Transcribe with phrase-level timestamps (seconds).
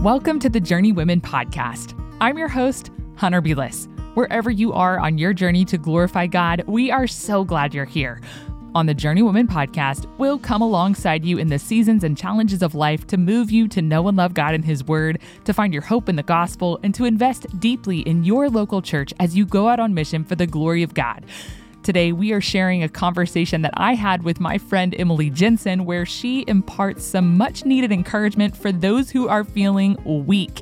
[0.00, 1.92] Welcome to the Journeywomen podcast.
[2.22, 3.86] I'm your host, Hunter Bealess.
[4.14, 8.18] Wherever you are on your journey to glorify God, we are so glad you're here.
[8.74, 13.06] On the Journeywomen podcast, we'll come alongside you in the seasons and challenges of life
[13.08, 16.08] to move you to know and love God and His Word, to find your hope
[16.08, 19.80] in the gospel, and to invest deeply in your local church as you go out
[19.80, 21.26] on mission for the glory of God.
[21.82, 26.04] Today, we are sharing a conversation that I had with my friend Emily Jensen, where
[26.04, 30.60] she imparts some much needed encouragement for those who are feeling weak.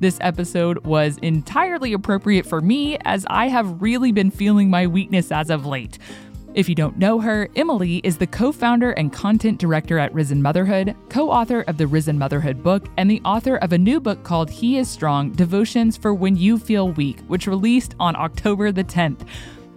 [0.00, 5.30] This episode was entirely appropriate for me as I have really been feeling my weakness
[5.30, 6.00] as of late.
[6.54, 10.42] If you don't know her, Emily is the co founder and content director at Risen
[10.42, 14.24] Motherhood, co author of the Risen Motherhood book, and the author of a new book
[14.24, 18.84] called He is Strong Devotions for When You Feel Weak, which released on October the
[18.84, 19.26] 10th.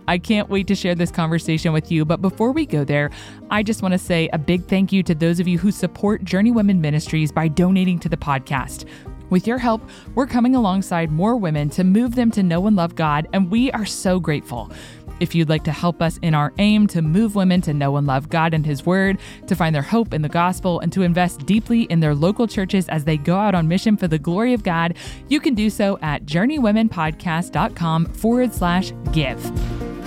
[0.09, 2.03] I can't wait to share this conversation with you.
[2.03, 3.11] But before we go there,
[3.51, 6.23] I just want to say a big thank you to those of you who support
[6.25, 8.85] Journeywomen Ministries by donating to the podcast.
[9.29, 12.95] With your help, we're coming alongside more women to move them to know and love
[12.95, 14.71] God, and we are so grateful.
[15.19, 18.07] If you'd like to help us in our aim to move women to know and
[18.07, 21.45] love God and His Word, to find their hope in the gospel, and to invest
[21.45, 24.63] deeply in their local churches as they go out on mission for the glory of
[24.63, 24.95] God,
[25.27, 29.98] you can do so at journeywomenpodcast.com forward slash give.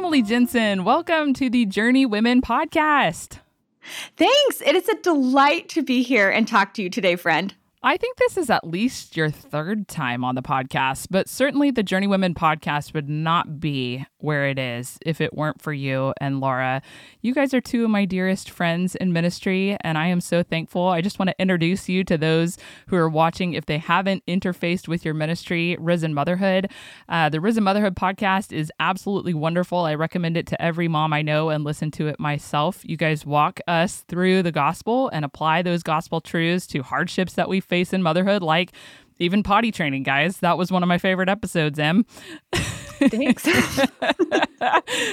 [0.00, 3.38] Emily Jensen, welcome to the Journeywomen podcast.
[4.16, 4.62] Thanks.
[4.62, 7.54] It is a delight to be here and talk to you today, friend.
[7.82, 11.84] I think this is at least your third time on the podcast, but certainly the
[11.84, 16.82] Journeywomen podcast would not be where it is if it weren't for you and Laura.
[17.22, 20.88] You guys are two of my dearest friends in ministry, and I am so thankful.
[20.88, 24.88] I just want to introduce you to those who are watching if they haven't interfaced
[24.88, 26.70] with your ministry, Risen Motherhood.
[27.08, 29.80] Uh, the Risen Motherhood podcast is absolutely wonderful.
[29.80, 32.80] I recommend it to every mom I know and listen to it myself.
[32.84, 37.48] You guys walk us through the gospel and apply those gospel truths to hardships that
[37.48, 38.72] we face in motherhood, like
[39.20, 40.38] even potty training, guys.
[40.38, 42.04] That was one of my favorite episodes, Em.
[42.52, 43.44] Thanks.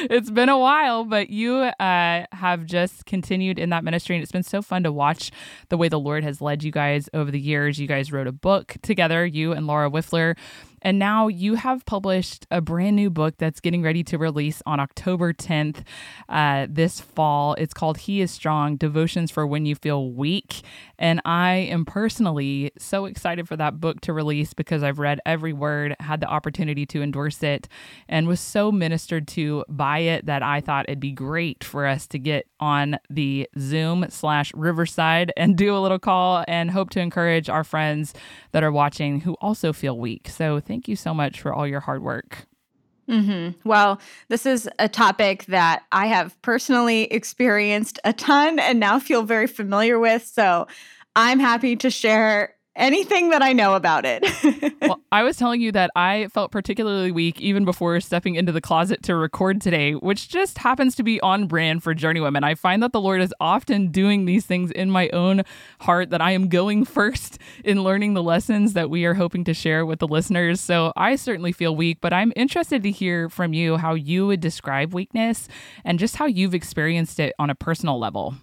[0.09, 4.31] it's been a while, but you uh, have just continued in that ministry, and it's
[4.31, 5.31] been so fun to watch
[5.69, 7.79] the way the Lord has led you guys over the years.
[7.79, 10.37] You guys wrote a book together, you and Laura Wifler,
[10.81, 14.79] and now you have published a brand new book that's getting ready to release on
[14.79, 15.83] October 10th
[16.29, 17.53] uh, this fall.
[17.55, 20.61] It's called He is Strong Devotions for When You Feel Weak.
[20.99, 25.53] And I am personally so excited for that book to release because I've read every
[25.53, 27.67] word, had the opportunity to endorse it,
[28.07, 32.07] and was so ministered to by it that I thought it'd be great for us
[32.07, 36.99] to get on the Zoom slash Riverside and do a little call and hope to
[36.99, 38.13] encourage our friends
[38.51, 40.29] that are watching who also feel weak.
[40.29, 42.47] So thank you so much for all your hard work.
[43.09, 43.67] Mm-hmm.
[43.67, 49.23] Well, this is a topic that I have personally experienced a ton and now feel
[49.23, 50.25] very familiar with.
[50.25, 50.67] So
[51.15, 54.23] I'm happy to share anything that I know about it.
[54.81, 58.61] well, I was telling you that I felt particularly weak even before stepping into the
[58.61, 62.43] closet to record today, which just happens to be on brand for Journeywomen.
[62.43, 65.41] I find that the Lord is often doing these things in my own
[65.81, 69.53] heart, that I am going first in learning the lessons that we are hoping to
[69.53, 70.61] share with the listeners.
[70.61, 74.39] So I certainly feel weak, but I'm interested to hear from you how you would
[74.39, 75.47] describe weakness
[75.83, 78.35] and just how you've experienced it on a personal level.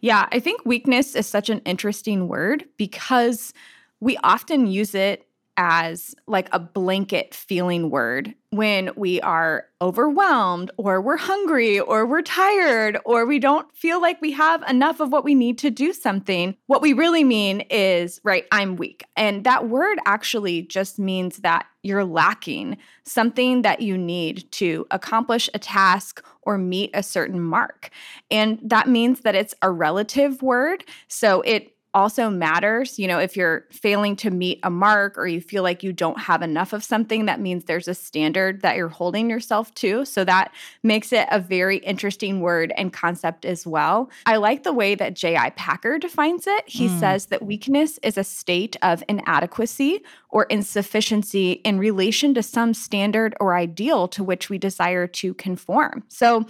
[0.00, 3.52] Yeah, I think weakness is such an interesting word because
[4.00, 5.26] we often use it
[5.60, 12.22] as like a blanket feeling word when we are overwhelmed or we're hungry or we're
[12.22, 15.92] tired or we don't feel like we have enough of what we need to do
[15.92, 16.56] something.
[16.66, 19.04] What we really mean is, right, I'm weak.
[19.16, 25.50] And that word actually just means that you're lacking something that you need to accomplish
[25.52, 27.90] a task or meet a certain mark.
[28.30, 30.84] And that means that it's a relative word.
[31.08, 32.98] So it also matters.
[32.98, 36.18] You know, if you're failing to meet a mark or you feel like you don't
[36.18, 40.04] have enough of something, that means there's a standard that you're holding yourself to.
[40.04, 44.10] So that makes it a very interesting word and concept as well.
[44.26, 45.50] I like the way that J.I.
[45.50, 46.68] Packer defines it.
[46.68, 47.00] He mm.
[47.00, 53.34] says that weakness is a state of inadequacy or insufficiency in relation to some standard
[53.40, 56.04] or ideal to which we desire to conform.
[56.08, 56.46] So,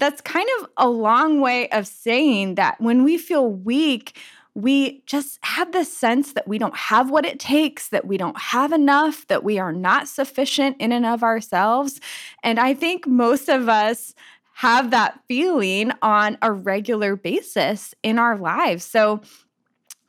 [0.00, 4.16] that's kind of a long way of saying that when we feel weak,
[4.54, 8.38] we just have this sense that we don't have what it takes, that we don't
[8.38, 12.00] have enough, that we are not sufficient in and of ourselves.
[12.42, 14.14] And I think most of us
[14.54, 18.84] have that feeling on a regular basis in our lives.
[18.84, 19.22] So,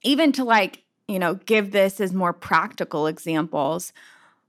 [0.03, 3.93] even to like, you know, give this as more practical examples,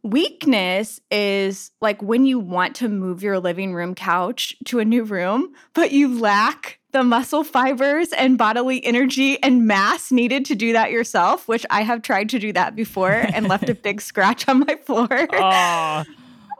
[0.04, 5.04] Weakness is like when you want to move your living room couch to a new
[5.04, 10.74] room, but you lack the muscle fibers and bodily energy and mass needed to do
[10.74, 14.48] that yourself, which I have tried to do that before and left a big scratch
[14.48, 15.08] on my floor.
[15.32, 16.04] Oh,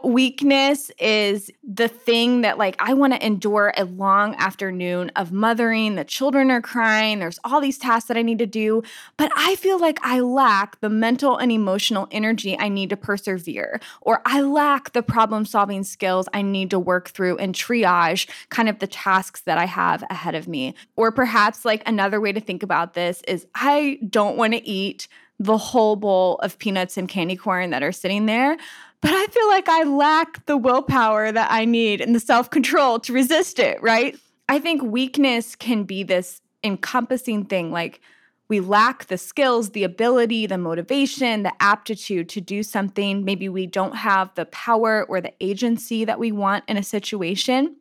[0.05, 5.95] weakness is the thing that like I want to endure a long afternoon of mothering.
[5.95, 7.19] The children are crying.
[7.19, 8.83] There's all these tasks that I need to do,
[9.17, 13.81] but I feel like I lack the mental and emotional energy I need to persevere,
[14.01, 18.69] or I lack the problem solving skills I need to work through and triage kind
[18.69, 20.75] of the tasks that I have ahead of me.
[20.97, 25.09] Or perhaps like another way to think about this is I don't want to eat
[25.39, 28.57] the whole bowl of peanuts and candy corn that are sitting there
[29.03, 32.99] but I feel like I lack the willpower that I need and the self control
[33.01, 34.17] to resist it, right?
[34.49, 38.01] I think weakness can be this encompassing thing like
[38.49, 43.25] we lack the skills, the ability, the motivation, the aptitude to do something.
[43.25, 47.77] Maybe we don't have the power or the agency that we want in a situation.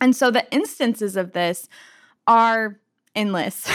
[0.00, 1.68] And so the instances of this
[2.26, 2.78] are
[3.16, 3.68] endless.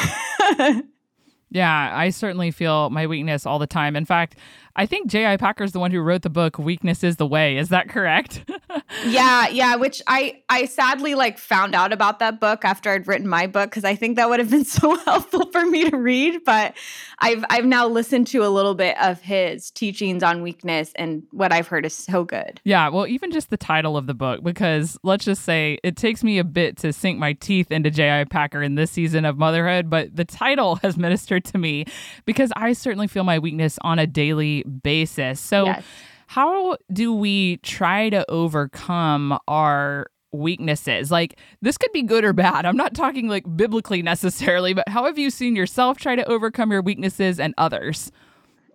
[1.50, 3.96] yeah, I certainly feel my weakness all the time.
[3.96, 4.38] In fact,
[4.80, 5.36] I think J.I.
[5.36, 7.58] Packer is the one who wrote the book Weakness is the Way.
[7.58, 8.50] Is that correct?
[9.06, 13.28] yeah, yeah, which I I sadly like found out about that book after I'd written
[13.28, 16.46] my book cuz I think that would have been so helpful for me to read,
[16.46, 16.78] but
[17.20, 21.52] I've I've now listened to a little bit of his teachings on weakness and what
[21.52, 22.62] I've heard is so good.
[22.64, 26.24] Yeah, well, even just the title of the book because let's just say it takes
[26.24, 28.24] me a bit to sink my teeth into J.I.
[28.24, 31.84] Packer in this season of motherhood, but the title has ministered to me
[32.24, 35.39] because I certainly feel my weakness on a daily basis.
[35.39, 35.83] So, yes.
[36.27, 41.12] how do we try to overcome our weaknesses?
[41.12, 42.66] Like, this could be good or bad.
[42.66, 46.71] I'm not talking like biblically necessarily, but how have you seen yourself try to overcome
[46.71, 48.12] your weaknesses and others?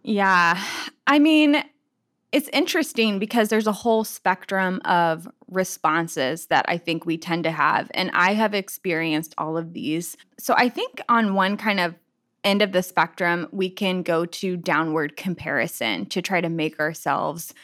[0.03, 0.63] Yeah.
[1.07, 1.65] I mean,
[2.35, 7.53] it's interesting because there's a whole spectrum of responses that I think we tend to
[7.53, 7.91] have.
[7.95, 10.17] And I have experienced all of these.
[10.39, 11.95] So I think on one kind of
[12.45, 17.55] end of the spectrum, we can go to downward comparison to try to make ourselves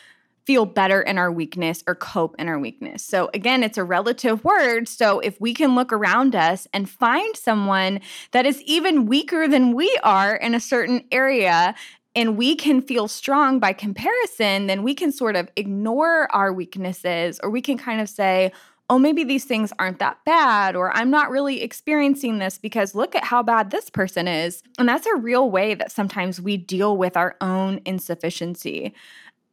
[0.47, 3.05] feel better in our weakness or cope in our weakness.
[3.05, 4.89] So, again, it's a relative word.
[4.89, 8.01] So, if we can look around us and find someone
[8.33, 11.75] that is even weaker than we are in a certain area,
[12.17, 17.39] and we can feel strong by comparison, then we can sort of ignore our weaknesses
[17.43, 18.51] or we can kind of say,
[18.91, 23.15] oh, maybe these things aren't that bad, or I'm not really experiencing this because look
[23.15, 24.65] at how bad this person is.
[24.79, 28.93] And that's a real way that sometimes we deal with our own insufficiency.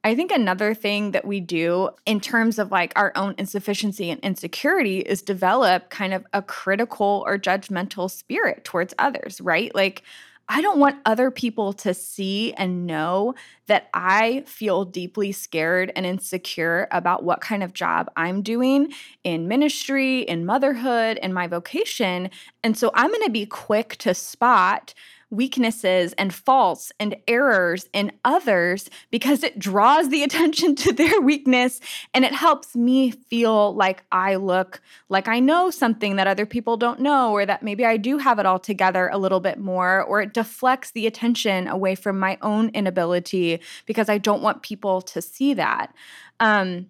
[0.04, 4.19] I think another thing that we do in terms of like our own insufficiency and
[4.22, 9.74] insecurity is develop kind of a critical or judgmental spirit towards others, right?
[9.75, 10.01] Like,
[10.50, 13.36] I don't want other people to see and know
[13.68, 19.48] that I feel deeply scared and insecure about what kind of job I'm doing in
[19.48, 22.30] ministry, in motherhood, in my vocation.
[22.64, 24.94] And so I'm going to be quick to spot
[25.29, 31.79] weaknesses and faults and errors in others because it draws the attention to their weakness
[32.13, 36.77] and it helps me feel like I look like I know something that other people
[36.77, 40.01] don't know, or that maybe I do have it all together a little bit more,
[40.03, 45.01] or it deflects the attention away from my own inability because I don't want people
[45.01, 45.94] to see that.
[46.39, 46.88] Um,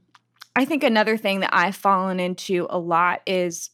[0.56, 3.70] I think another thing that I've fallen into a lot is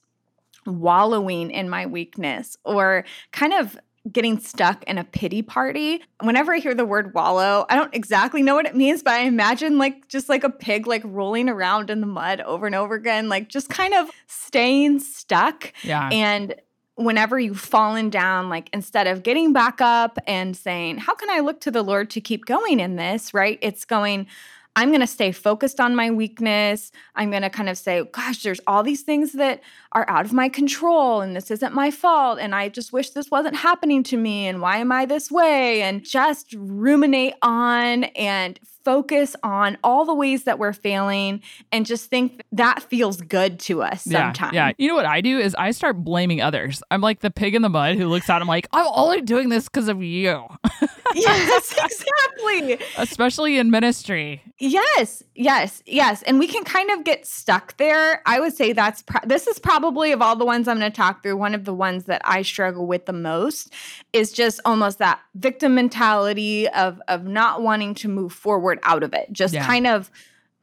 [0.65, 3.77] wallowing in my weakness or kind of
[4.11, 6.03] getting stuck in a pity party.
[6.21, 9.21] Whenever I hear the word wallow, I don't exactly know what it means, but I
[9.21, 12.95] imagine like just like a pig like rolling around in the mud over and over
[12.95, 15.71] again, like just kind of staying stuck.
[15.83, 16.09] Yeah.
[16.11, 16.55] And
[16.95, 21.39] whenever you've fallen down, like instead of getting back up and saying, How can I
[21.39, 23.33] look to the Lord to keep going in this?
[23.33, 23.57] Right?
[23.61, 24.27] It's going,
[24.75, 26.91] I'm going to stay focused on my weakness.
[27.15, 29.61] I'm going to kind of say, gosh, there's all these things that
[29.91, 32.39] are out of my control and this isn't my fault.
[32.39, 34.47] And I just wish this wasn't happening to me.
[34.47, 35.83] And why am I this way?
[35.83, 42.09] And just ruminate on and focus on all the ways that we're failing and just
[42.09, 44.53] think that feels good to us sometimes.
[44.53, 44.73] Yeah, yeah.
[44.77, 46.83] You know what I do is I start blaming others.
[46.91, 48.41] I'm like the pig in the mud who looks out.
[48.41, 50.45] I'm like, I'm only doing this because of you.
[51.15, 52.79] yes, exactly.
[52.97, 54.41] Especially in ministry.
[54.59, 56.23] Yes, yes, yes.
[56.23, 58.21] And we can kind of get stuck there.
[58.25, 60.95] I would say that's pro- this is probably of all the ones I'm going to
[60.95, 63.73] talk through, one of the ones that I struggle with the most
[64.11, 69.13] is just almost that victim mentality of of not wanting to move forward out of
[69.13, 69.31] it.
[69.31, 69.65] Just yeah.
[69.65, 70.09] kind of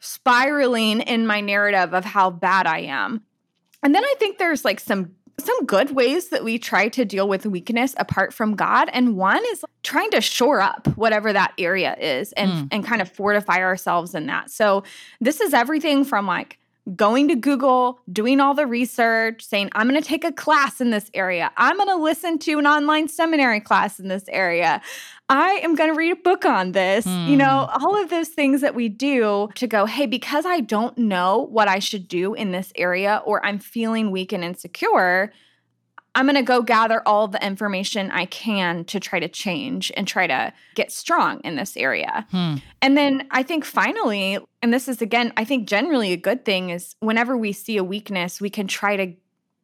[0.00, 3.23] spiraling in my narrative of how bad I am.
[3.83, 7.26] And then I think there's like some some good ways that we try to deal
[7.26, 8.90] with weakness apart from God.
[8.93, 12.69] And one is trying to shore up whatever that area is and, mm.
[12.71, 14.50] and kind of fortify ourselves in that.
[14.50, 14.85] So,
[15.21, 16.59] this is everything from like
[16.97, 20.91] going to Google, doing all the research, saying, I'm going to take a class in
[20.91, 21.51] this area.
[21.57, 24.81] I'm going to listen to an online seminary class in this area.
[25.29, 27.07] I am going to read a book on this.
[27.07, 27.85] You know, hmm.
[27.85, 31.69] all of those things that we do to go, hey, because I don't know what
[31.69, 35.33] I should do in this area or I'm feeling weak and insecure,
[36.14, 40.09] I'm going to go gather all the information I can to try to change and
[40.09, 42.26] try to get strong in this area.
[42.31, 42.57] Hmm.
[42.83, 46.71] And then I think finally, and this is again, I think generally a good thing
[46.71, 49.14] is whenever we see a weakness, we can try to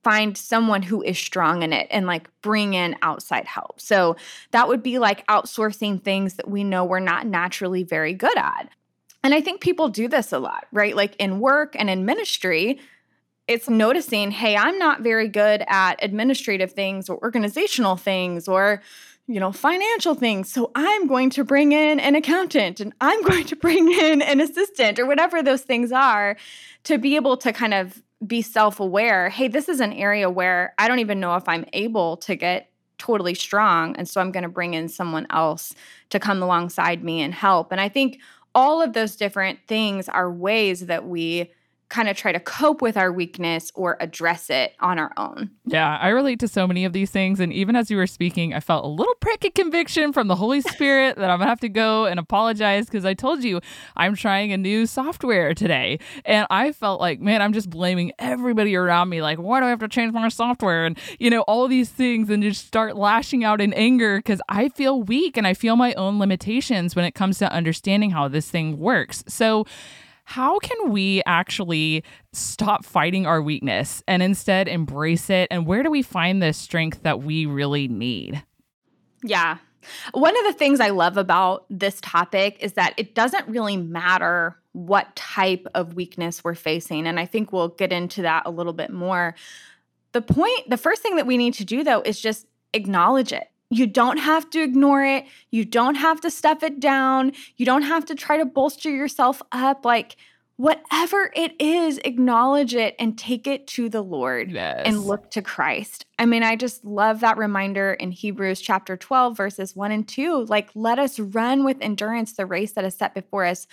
[0.04, 3.80] find someone who is strong in it and like bring in outside help.
[3.80, 4.14] So
[4.52, 8.68] that would be like outsourcing things that we know we're not naturally very good at.
[9.24, 10.94] And I think people do this a lot, right?
[10.94, 12.78] Like in work and in ministry,
[13.48, 18.82] it's noticing, hey, I'm not very good at administrative things or organizational things or
[19.28, 20.52] you know, financial things.
[20.52, 24.40] So I'm going to bring in an accountant and I'm going to bring in an
[24.40, 26.36] assistant or whatever those things are
[26.84, 29.28] to be able to kind of be self aware.
[29.28, 32.70] Hey, this is an area where I don't even know if I'm able to get
[32.98, 33.94] totally strong.
[33.96, 35.74] And so I'm going to bring in someone else
[36.10, 37.72] to come alongside me and help.
[37.72, 38.20] And I think
[38.54, 41.50] all of those different things are ways that we
[41.88, 45.50] kind of try to cope with our weakness or address it on our own.
[45.64, 47.38] Yeah, I relate to so many of these things.
[47.38, 50.34] And even as you were speaking, I felt a little prick of conviction from the
[50.34, 53.60] Holy Spirit that I'm gonna have to go and apologize because I told you
[53.96, 56.00] I'm trying a new software today.
[56.24, 59.22] And I felt like, man, I'm just blaming everybody around me.
[59.22, 60.86] Like, why do I have to change my software?
[60.86, 64.70] And, you know, all these things and just start lashing out in anger because I
[64.70, 68.50] feel weak and I feel my own limitations when it comes to understanding how this
[68.50, 69.22] thing works.
[69.28, 69.66] So,
[70.28, 72.02] how can we actually
[72.32, 75.46] stop fighting our weakness and instead embrace it?
[75.52, 78.42] And where do we find the strength that we really need?
[79.22, 79.58] Yeah.
[80.14, 84.58] One of the things I love about this topic is that it doesn't really matter
[84.72, 87.06] what type of weakness we're facing.
[87.06, 89.36] And I think we'll get into that a little bit more.
[90.10, 93.48] The point, the first thing that we need to do though is just acknowledge it.
[93.70, 95.24] You don't have to ignore it.
[95.50, 97.32] You don't have to stuff it down.
[97.56, 99.84] You don't have to try to bolster yourself up.
[99.84, 100.16] Like,
[100.56, 104.82] whatever it is, acknowledge it and take it to the Lord yes.
[104.86, 106.06] and look to Christ.
[106.18, 110.46] I mean, I just love that reminder in Hebrews chapter 12, verses 1 and 2.
[110.46, 113.66] Like, let us run with endurance the race that is set before us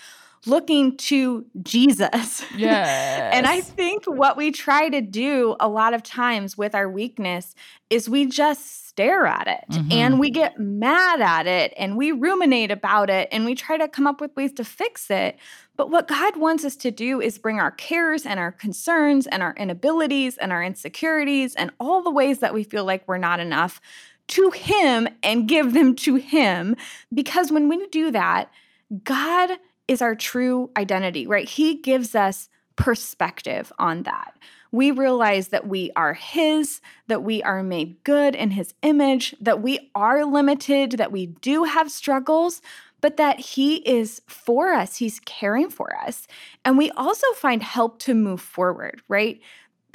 [0.46, 2.44] looking to Jesus.
[2.56, 3.32] Yeah.
[3.34, 7.56] and I think what we try to do a lot of times with our weakness
[7.90, 9.92] is we just stare at it mm-hmm.
[9.92, 13.88] and we get mad at it and we ruminate about it and we try to
[13.88, 15.38] come up with ways to fix it.
[15.76, 19.42] But what God wants us to do is bring our cares and our concerns and
[19.42, 23.40] our inabilities and our insecurities and all the ways that we feel like we're not
[23.40, 23.82] enough
[24.28, 26.76] to Him and give them to Him.
[27.14, 28.52] Because when we do that,
[29.04, 31.48] God is our true identity, right?
[31.48, 34.36] He gives us perspective on that.
[34.72, 39.62] We realize that we are His, that we are made good in His image, that
[39.62, 42.62] we are limited, that we do have struggles,
[43.00, 44.98] but that He is for us.
[44.98, 46.26] He's caring for us.
[46.66, 49.40] And we also find help to move forward, right?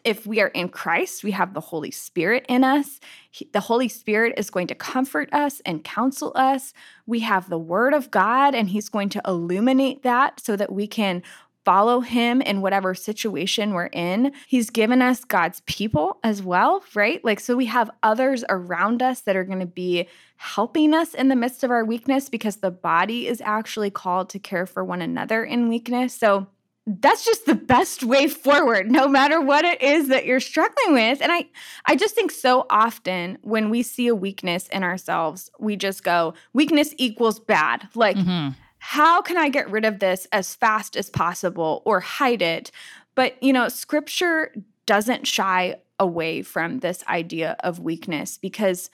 [0.08, 2.98] If we are in Christ, we have the Holy Spirit in us.
[3.30, 6.72] He, the Holy Spirit is going to comfort us and counsel us.
[7.06, 10.86] We have the Word of God, and He's going to illuminate that so that we
[10.86, 11.22] can
[11.62, 14.32] follow Him in whatever situation we're in.
[14.46, 17.22] He's given us God's people as well, right?
[17.22, 21.28] Like, so we have others around us that are going to be helping us in
[21.28, 25.02] the midst of our weakness because the body is actually called to care for one
[25.02, 26.14] another in weakness.
[26.14, 26.46] So,
[26.88, 31.20] that's just the best way forward no matter what it is that you're struggling with.
[31.20, 31.46] And i
[31.86, 36.34] i just think so often when we see a weakness in ourselves we just go
[36.54, 37.88] weakness equals bad.
[37.94, 38.54] Like mm-hmm.
[38.78, 42.70] how can i get rid of this as fast as possible or hide it?
[43.14, 44.54] But you know scripture
[44.86, 48.88] doesn't shy away from this idea of weakness because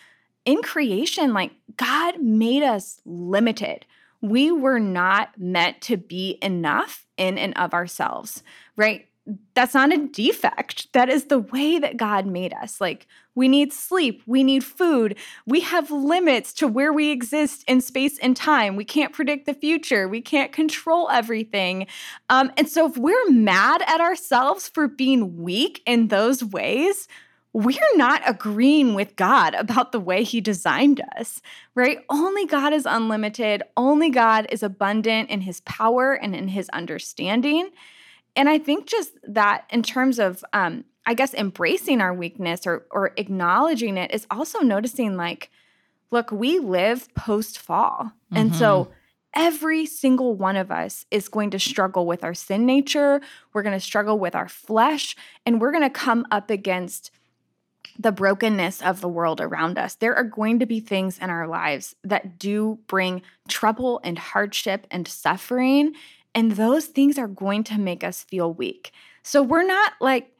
[0.45, 3.87] in creation like god made us limited
[4.25, 8.43] we were not meant to be enough in and of ourselves,
[8.75, 9.07] right?
[9.55, 10.93] That's not a defect.
[10.93, 12.81] That is the way that God made us.
[12.81, 15.17] Like, we need sleep, we need food,
[15.47, 18.77] we have limits to where we exist in space and time.
[18.77, 21.87] We can't predict the future, we can't control everything.
[22.31, 27.09] Um, and so, if we're mad at ourselves for being weak in those ways,
[27.55, 31.41] we're not agreeing with God about the way He designed us,
[31.77, 31.99] right?
[32.11, 33.63] Only God is unlimited.
[33.77, 37.71] Only God is abundant in His power and in His understanding.
[38.35, 42.87] And I think just that in terms of um, I guess embracing our weakness or
[42.91, 45.49] or acknowledging it is also noticing like
[46.11, 48.05] look, we live post fall.
[48.05, 48.37] Mm-hmm.
[48.37, 48.93] And so mm-hmm.
[49.35, 53.21] every single one of us is going to struggle with our sin nature,
[53.53, 55.15] we're going to struggle with our flesh,
[55.47, 57.13] and we're going to come up against
[57.99, 59.95] the brokenness of the world around us.
[59.95, 64.87] There are going to be things in our lives that do bring trouble and hardship
[64.91, 65.95] and suffering,
[66.35, 68.93] and those things are going to make us feel weak.
[69.23, 70.31] So we're not like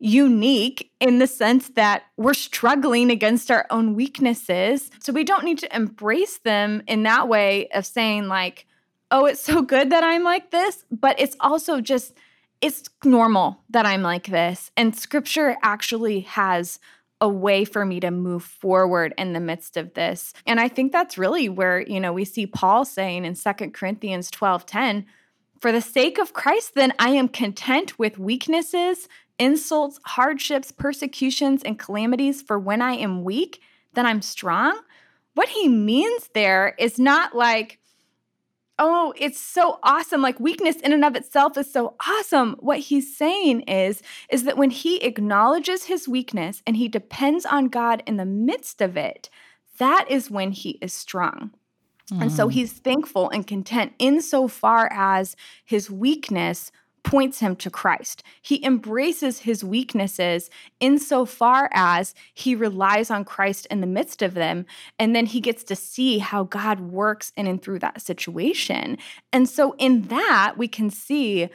[0.00, 4.90] unique in the sense that we're struggling against our own weaknesses.
[4.98, 8.66] So we don't need to embrace them in that way of saying, like,
[9.10, 12.14] oh, it's so good that I'm like this, but it's also just,
[12.60, 14.72] it's normal that I'm like this.
[14.76, 16.80] And scripture actually has
[17.24, 20.34] a way for me to move forward in the midst of this.
[20.46, 24.30] And I think that's really where, you know, we see Paul saying in Second Corinthians
[24.30, 25.06] 12 10,
[25.62, 31.78] for the sake of Christ, then I am content with weaknesses, insults, hardships, persecutions, and
[31.78, 32.42] calamities.
[32.42, 33.62] For when I am weak,
[33.94, 34.78] then I'm strong.
[35.32, 37.78] What he means there is not like,
[38.78, 40.22] oh, it's so awesome.
[40.22, 42.56] Like weakness in and of itself is so awesome.
[42.58, 47.68] What he's saying is, is that when he acknowledges his weakness and he depends on
[47.68, 49.30] God in the midst of it,
[49.78, 51.52] that is when he is strong.
[52.20, 52.52] And so mm.
[52.52, 56.70] he's thankful and content insofar as his weakness
[57.04, 58.24] points him to Christ.
[58.42, 64.66] He embraces his weaknesses insofar as he relies on Christ in the midst of them.
[64.98, 68.98] And then he gets to see how God works in and through that situation.
[69.32, 71.48] And so, in that, we can see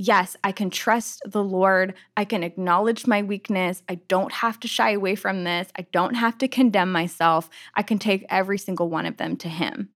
[0.00, 1.92] yes, I can trust the Lord.
[2.16, 3.82] I can acknowledge my weakness.
[3.86, 5.68] I don't have to shy away from this.
[5.76, 7.50] I don't have to condemn myself.
[7.74, 9.90] I can take every single one of them to Him.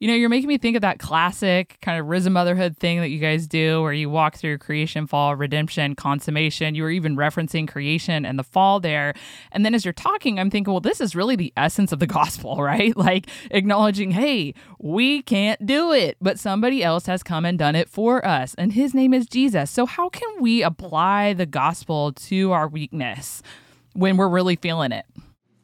[0.00, 3.10] You know, you're making me think of that classic kind of risen motherhood thing that
[3.10, 6.74] you guys do where you walk through creation, fall, redemption, consummation.
[6.74, 9.12] You were even referencing creation and the fall there.
[9.52, 12.06] And then as you're talking, I'm thinking, well, this is really the essence of the
[12.20, 12.96] gospel, right?
[12.96, 17.90] Like acknowledging, hey, we can't do it, but somebody else has come and done it
[17.90, 18.54] for us.
[18.56, 19.70] And his name is Jesus.
[19.70, 23.42] So, how can we apply the gospel to our weakness
[23.92, 25.04] when we're really feeling it?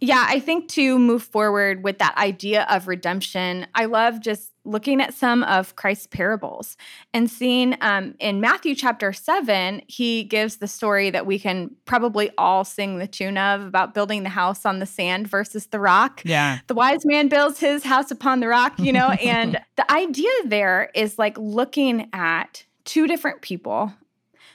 [0.01, 5.01] Yeah, I think to move forward with that idea of redemption, I love just looking
[5.01, 6.77] at some of Christ's parables
[7.15, 12.31] and seeing um, in Matthew chapter 7, he gives the story that we can probably
[12.37, 16.21] all sing the tune of about building the house on the sand versus the rock.
[16.25, 16.59] Yeah.
[16.67, 20.91] The wise man builds his house upon the rock, you know, and the idea there
[20.95, 23.95] is like looking at two different people.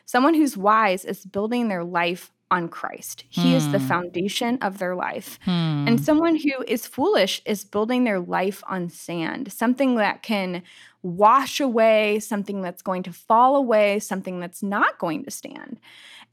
[0.05, 3.23] Someone who's wise is building their life on Christ.
[3.29, 3.55] He hmm.
[3.55, 3.87] is the hmm.
[3.87, 5.39] foundation of their life.
[5.43, 5.87] Hmm.
[5.87, 10.61] And someone who is foolish is building their life on sand, something that can
[11.01, 15.79] wash away, something that's going to fall away, something that's not going to stand.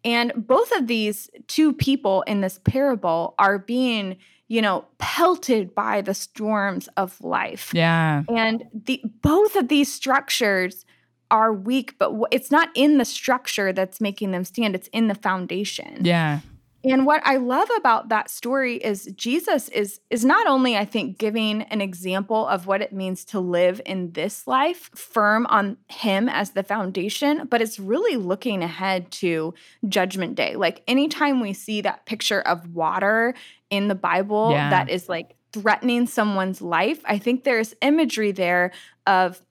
[0.04, 6.00] And both of these two people in this parable are being you know pelted by
[6.00, 10.87] the storms of life yeah and the both of these structures
[11.31, 15.14] are weak, but it's not in the structure that's making them stand, it's in the
[15.14, 16.05] foundation.
[16.05, 16.41] Yeah.
[16.85, 21.19] And what I love about that story is Jesus is is not only I think
[21.19, 26.29] giving an example of what it means to live in this life firm on him
[26.29, 29.55] as the foundation, but it's really looking ahead to
[29.88, 30.55] judgment day.
[30.55, 33.35] Like anytime we see that picture of water
[33.71, 34.71] in the Bible yeah.
[34.71, 38.71] that is like threatening someone's life, I think there's imagery there
[39.07, 39.43] of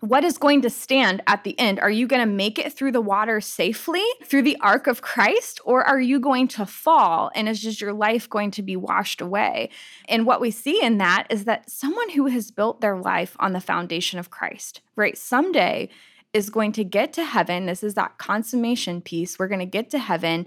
[0.00, 1.78] what is going to stand at the end?
[1.78, 5.60] Are you going to make it through the water safely through the ark of Christ,
[5.64, 9.20] or are you going to fall and is just your life going to be washed
[9.20, 9.68] away?
[10.08, 13.52] And what we see in that is that someone who has built their life on
[13.52, 15.90] the foundation of Christ, right, someday
[16.32, 17.66] is going to get to heaven.
[17.66, 19.38] This is that consummation piece.
[19.38, 20.46] We're going to get to heaven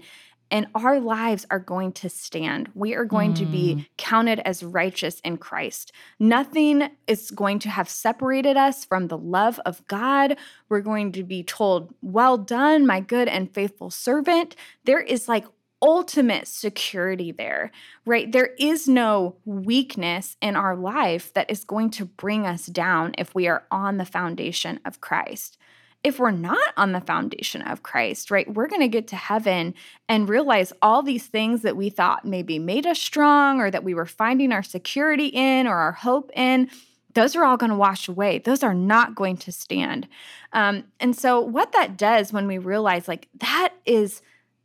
[0.50, 2.70] and our lives are going to stand.
[2.74, 3.38] We are going mm.
[3.38, 3.86] to be mm.
[3.96, 5.92] counted as righteous in Christ.
[6.18, 10.36] Nothing is going to have separated us from the love of God.
[10.68, 14.56] We're going to be told, Well done, my good and faithful servant.
[14.84, 15.46] There is like
[15.82, 17.70] ultimate security there,
[18.06, 18.32] right?
[18.32, 23.34] There is no weakness in our life that is going to bring us down if
[23.34, 25.58] we are on the foundation of Christ
[26.04, 29.74] if we're not on the foundation of Christ, right, we're going to get to heaven
[30.06, 33.94] and realize all these things that we thought maybe made us strong or that we
[33.94, 36.68] were finding our security in or our hope in.
[37.14, 38.38] Those are all going to wash away.
[38.38, 40.06] Those are not going to stand.
[40.52, 44.20] Um, and so, what that does when we realize, like, that is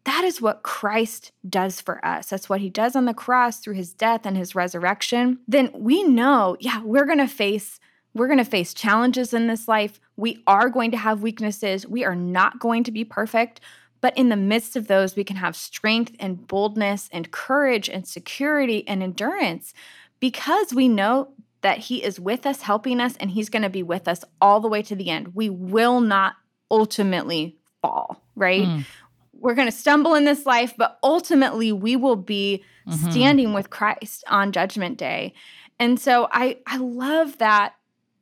[0.05, 2.29] that is what Christ does for us.
[2.29, 5.39] That's what he does on the cross through his death and his resurrection.
[5.47, 7.79] Then we know, yeah, we're going to face
[8.19, 9.99] we're going to face challenges in this life.
[10.17, 11.87] We are going to have weaknesses.
[11.87, 13.61] We are not going to be perfect,
[14.01, 18.07] But in the midst of those, we can have strength and boldness and courage and
[18.07, 19.73] security and endurance
[20.19, 21.29] because we know
[21.61, 24.61] that He is with us, helping us, and He's going to be with us all
[24.61, 25.35] the way to the end.
[25.35, 26.35] We will not
[26.71, 28.63] ultimately fall, right?
[28.63, 28.85] Mm.
[29.33, 33.11] We're going to stumble in this life, but ultimately we will be mm-hmm.
[33.11, 35.33] standing with Christ on judgment day.
[35.79, 37.73] And so I I love that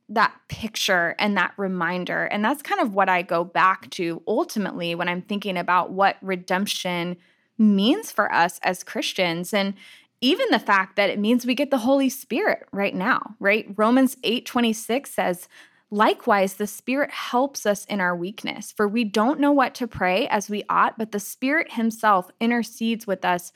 [0.08, 2.24] that picture and that reminder.
[2.24, 6.16] And that's kind of what I go back to ultimately when I'm thinking about what
[6.22, 7.16] redemption
[7.58, 9.52] means for us as Christians.
[9.52, 9.74] And
[10.20, 13.66] even the fact that it means we get the Holy Spirit right now, right?
[13.76, 15.48] Romans 8 26 says,
[15.90, 20.28] Likewise, the Spirit helps us in our weakness, for we don't know what to pray
[20.28, 23.52] as we ought, but the Spirit Himself intercedes with us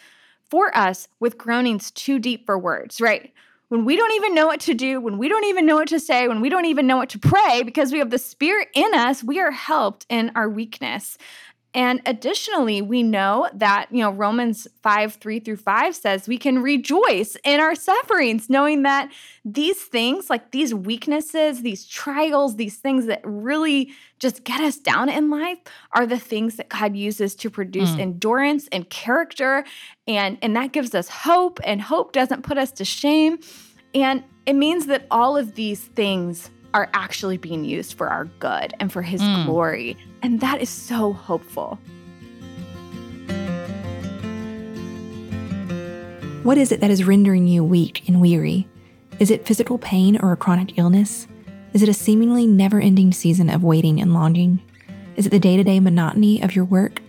[0.49, 3.33] for us with groanings too deep for words, right?
[3.73, 5.99] When we don't even know what to do, when we don't even know what to
[5.99, 8.93] say, when we don't even know what to pray, because we have the Spirit in
[8.93, 11.17] us, we are helped in our weakness.
[11.75, 16.61] And additionally, we know that, you know, Romans 5 3 through 5 says we can
[16.61, 19.11] rejoice in our sufferings, knowing that
[19.43, 25.09] these things, like these weaknesses, these trials, these things that really just get us down
[25.09, 25.59] in life,
[25.93, 28.01] are the things that God uses to produce mm.
[28.01, 29.65] endurance and character.
[30.07, 33.39] And, and that gives us hope, and hope doesn't put us to shame.
[33.95, 38.75] And it means that all of these things are actually being used for our good
[38.81, 39.47] and for His mm.
[39.47, 39.97] glory.
[40.23, 41.79] And that is so hopeful.
[46.43, 48.67] What is it that is rendering you weak and weary?
[49.21, 51.29] Is it physical pain or a chronic illness?
[51.73, 54.61] Is it a seemingly never ending season of waiting and longing?
[55.15, 57.01] Is it the day to day monotony of your work?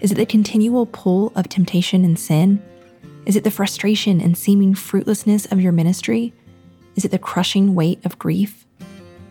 [0.00, 2.62] Is it the continual pull of temptation and sin?
[3.26, 6.32] Is it the frustration and seeming fruitlessness of your ministry?
[6.94, 8.64] Is it the crushing weight of grief?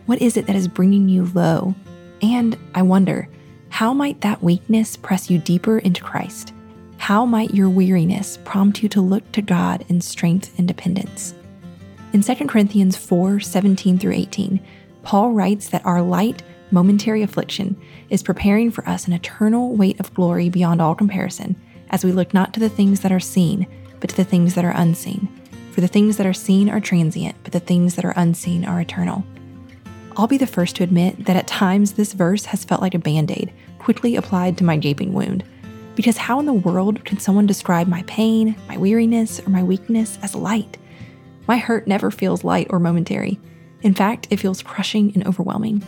[0.08, 1.74] What is it that is bringing you low?
[2.22, 3.28] And I wonder,
[3.68, 6.54] how might that weakness press you deeper into Christ?
[6.96, 11.34] How might your weariness prompt you to look to God in strength and dependence?
[12.14, 14.58] In 2 Corinthians 4 17 through 18,
[15.02, 20.14] Paul writes that our light, momentary affliction is preparing for us an eternal weight of
[20.14, 21.54] glory beyond all comparison
[21.90, 23.66] as we look not to the things that are seen,
[24.00, 25.28] but to the things that are unseen.
[25.72, 28.80] For the things that are seen are transient, but the things that are unseen are
[28.80, 29.22] eternal.
[30.18, 32.98] I'll be the first to admit that at times this verse has felt like a
[32.98, 35.44] band aid, quickly applied to my gaping wound.
[35.94, 40.18] Because how in the world can someone describe my pain, my weariness, or my weakness
[40.20, 40.76] as light?
[41.46, 43.38] My hurt never feels light or momentary.
[43.82, 45.84] In fact, it feels crushing and overwhelming.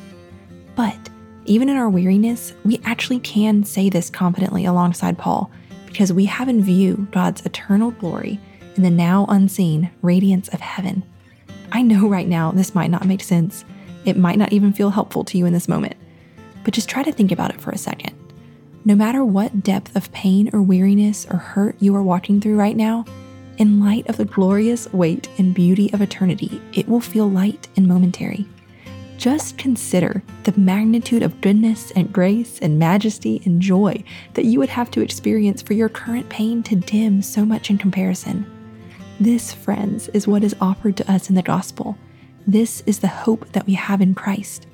[0.76, 1.10] But
[1.46, 5.50] even in our weariness, we actually can say this confidently alongside Paul
[5.86, 8.38] because we have in view God's eternal glory
[8.76, 11.02] in the now unseen radiance of heaven.
[11.72, 13.64] I know right now this might not make sense,
[14.04, 15.96] it might not even feel helpful to you in this moment,
[16.64, 18.16] but just try to think about it for a second.
[18.84, 22.76] No matter what depth of pain or weariness or hurt you are walking through right
[22.76, 23.04] now,
[23.58, 27.86] in light of the glorious weight and beauty of eternity, it will feel light and
[27.86, 28.46] momentary.
[29.18, 34.70] Just consider the magnitude of goodness and grace and majesty and joy that you would
[34.70, 38.50] have to experience for your current pain to dim so much in comparison.
[39.20, 41.98] This, friends, is what is offered to us in the gospel
[42.52, 44.66] this is the hope that we have in Christ.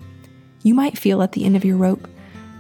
[0.63, 2.09] You might feel at the end of your rope,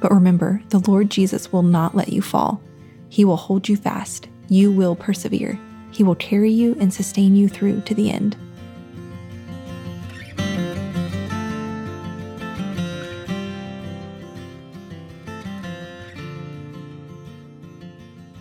[0.00, 2.60] but remember, the Lord Jesus will not let you fall.
[3.08, 4.28] He will hold you fast.
[4.48, 5.58] You will persevere.
[5.90, 8.36] He will carry you and sustain you through to the end.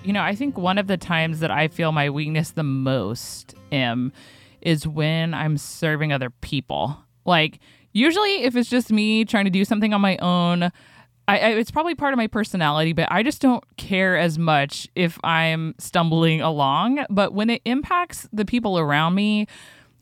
[0.03, 3.55] You know, I think one of the times that I feel my weakness the most,
[3.71, 4.11] Em,
[4.65, 6.97] is when I'm serving other people.
[7.23, 7.59] Like,
[7.93, 10.63] usually, if it's just me trying to do something on my own,
[11.27, 14.89] I, I, it's probably part of my personality, but I just don't care as much
[14.95, 17.05] if I'm stumbling along.
[17.09, 19.47] But when it impacts the people around me,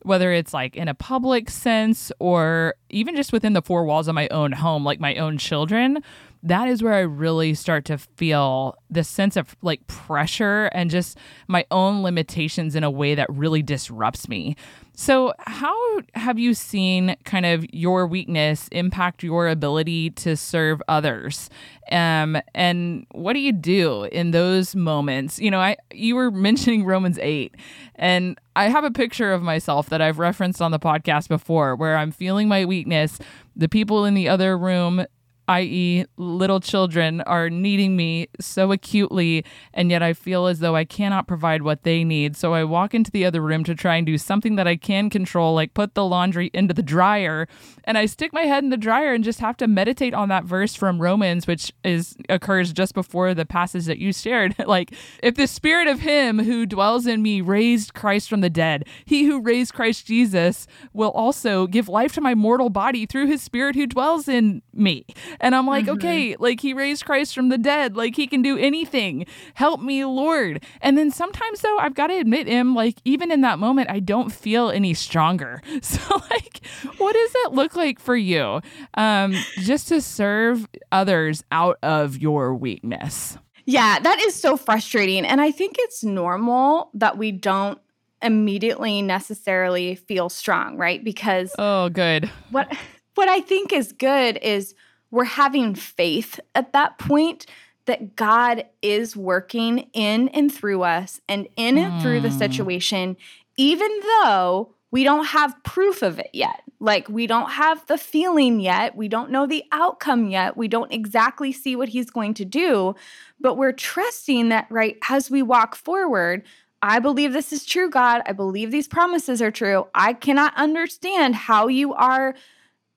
[0.02, 4.14] whether it's like in a public sense or even just within the four walls of
[4.14, 6.02] my own home, like my own children,
[6.44, 11.16] that is where I really start to feel this sense of like pressure and just
[11.48, 14.54] my own limitations in a way that really disrupts me.
[14.96, 15.74] So, how
[16.14, 21.48] have you seen kind of your weakness impact your ability to serve others?
[21.90, 25.40] Um, and what do you do in those moments?
[25.40, 27.54] You know, I you were mentioning Romans 8,
[27.96, 31.96] and I have a picture of myself that I've referenced on the podcast before where
[31.96, 33.18] I'm feeling my weakness.
[33.56, 35.06] The people in the other room
[35.48, 40.84] i.e., little children, are needing me so acutely, and yet I feel as though I
[40.84, 42.36] cannot provide what they need.
[42.36, 45.10] So I walk into the other room to try and do something that I can
[45.10, 47.46] control, like put the laundry into the dryer,
[47.84, 50.44] and I stick my head in the dryer and just have to meditate on that
[50.44, 54.54] verse from Romans, which is occurs just before the passage that you shared.
[54.66, 58.84] like, if the spirit of him who dwells in me raised Christ from the dead,
[59.04, 63.42] he who raised Christ Jesus will also give life to my mortal body through his
[63.42, 65.04] spirit who dwells in me.
[65.40, 65.94] And I'm like, mm-hmm.
[65.94, 67.96] okay, like he raised Christ from the dead.
[67.96, 69.26] Like he can do anything.
[69.54, 70.64] Help me, Lord.
[70.80, 74.00] And then sometimes, though, I've got to admit, him, like, even in that moment, I
[74.00, 75.62] don't feel any stronger.
[75.84, 76.64] So, like,
[76.96, 78.60] what does that look like for you
[78.94, 83.36] um, just to serve others out of your weakness?
[83.66, 85.24] Yeah, that is so frustrating.
[85.24, 87.78] And I think it's normal that we don't
[88.22, 91.04] immediately necessarily feel strong, right?
[91.04, 92.30] Because Oh, good.
[92.50, 92.74] What
[93.14, 94.74] what I think is good is
[95.10, 97.46] we're having faith at that point
[97.86, 102.38] that God is working in and through us and in and through the hmm.
[102.38, 103.16] situation,
[103.56, 106.62] even though we don't have proof of it yet.
[106.78, 108.94] Like, we don't have the feeling yet.
[108.94, 110.56] We don't know the outcome yet.
[110.56, 112.94] We don't exactly see what he's going to do,
[113.40, 116.44] but we're trusting that, right, as we walk forward,
[116.80, 118.22] I believe this is true, God.
[118.26, 119.88] I believe these promises are true.
[119.94, 122.34] I cannot understand how you are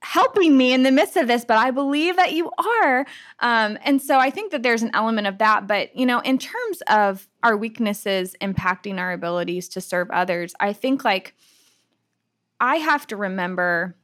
[0.10, 3.06] helping me in the midst of this, but I believe that you are.
[3.41, 5.67] Um, and so I think that there's an element of that.
[5.67, 10.72] But, you know, in terms of our weaknesses impacting our abilities to serve others, I
[10.72, 11.36] think like
[12.62, 13.98] I have to remember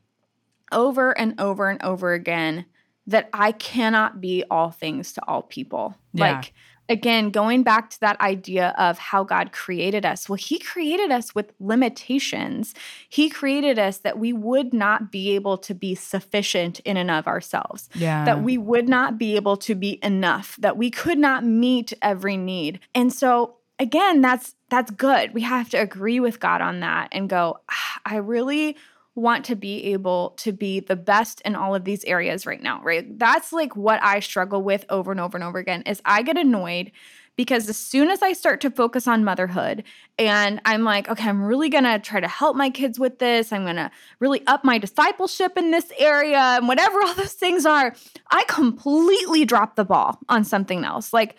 [0.73, 2.65] over and over and over again
[3.07, 5.95] that I cannot be all things to all people.
[6.11, 6.33] Yeah.
[6.35, 6.53] Like,
[6.93, 10.29] again, going back to that idea of how God created us.
[10.29, 12.75] Well, He created us with limitations.
[13.09, 17.27] He created us that we would not be able to be sufficient in and of
[17.27, 17.89] ourselves.
[17.95, 18.23] Yeah.
[18.25, 22.37] That we would not be able to be enough, that we could not meet every
[22.37, 22.79] need.
[22.93, 25.33] And so again, that's that's good.
[25.33, 28.77] We have to agree with God on that and go, ah, I really
[29.15, 32.81] want to be able to be the best in all of these areas right now,
[32.83, 33.17] right?
[33.19, 36.37] That's like what I struggle with over and over and over again is I get
[36.37, 36.91] annoyed
[37.35, 39.83] because as soon as I start to focus on motherhood
[40.19, 43.51] and I'm like, okay, I'm really going to try to help my kids with this.
[43.51, 47.65] I'm going to really up my discipleship in this area and whatever all those things
[47.65, 47.95] are,
[48.31, 51.13] I completely drop the ball on something else.
[51.13, 51.35] Like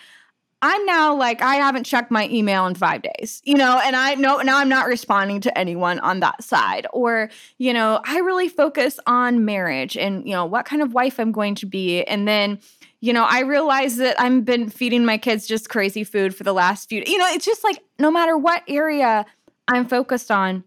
[0.64, 3.42] I'm now like I haven't checked my email in 5 days.
[3.44, 7.29] You know, and I know now I'm not responding to anyone on that side or,
[7.59, 11.33] you know, I really focus on marriage and, you know, what kind of wife I'm
[11.33, 12.61] going to be and then
[13.00, 16.55] you know, I realize that I've been feeding my kids just crazy food for the
[16.55, 19.27] last few, you know, it's just like no matter what area
[19.68, 20.64] I'm focused on,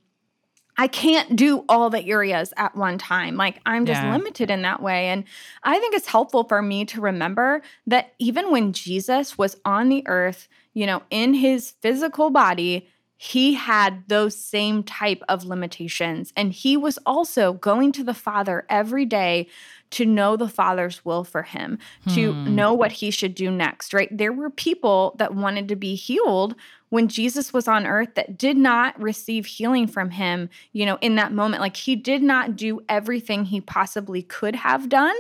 [0.78, 3.36] I can't do all the areas at one time.
[3.36, 4.16] Like I'm just yeah.
[4.16, 5.08] limited in that way.
[5.08, 5.24] And
[5.64, 10.04] I think it's helpful for me to remember that even when Jesus was on the
[10.08, 12.88] earth, you know, in his physical body,
[13.18, 16.32] he had those same type of limitations.
[16.36, 19.48] And he was also going to the Father every day
[19.90, 22.14] to know the Father's will for him, hmm.
[22.14, 24.16] to know what he should do next, right?
[24.16, 26.56] There were people that wanted to be healed
[26.90, 31.16] when Jesus was on earth that did not receive healing from him, you know, in
[31.16, 31.62] that moment.
[31.62, 35.16] Like he did not do everything he possibly could have done.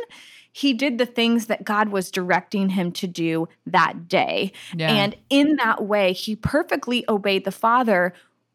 [0.58, 4.54] He did the things that God was directing him to do that day.
[4.76, 4.92] Yeah.
[4.92, 8.12] And in that way, he perfectly obeyed the Father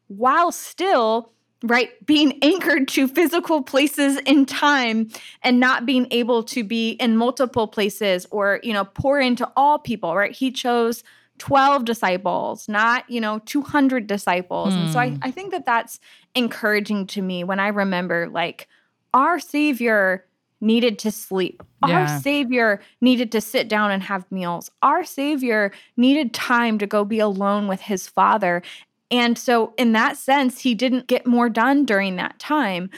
[0.07, 1.31] while still
[1.63, 5.07] right being anchored to physical places in time
[5.43, 9.79] and not being able to be in multiple places or you know pour into all
[9.79, 11.05] people right he chose
[11.39, 14.73] 12 disciples, not, you know, 200 disciples.
[14.75, 15.17] And so I, hmm.
[15.23, 15.99] I think that that's
[16.35, 18.67] encouraging to me when I remember like
[19.13, 20.25] our Savior
[20.63, 21.61] needed to sleep.
[21.85, 21.99] Yeah.
[21.99, 24.71] Our Savior needed to sit down and have meals.
[24.81, 28.63] Our Savior needed time to go be alone with his Father.
[29.11, 32.89] And so, in that sense, he didn't get more done during that time.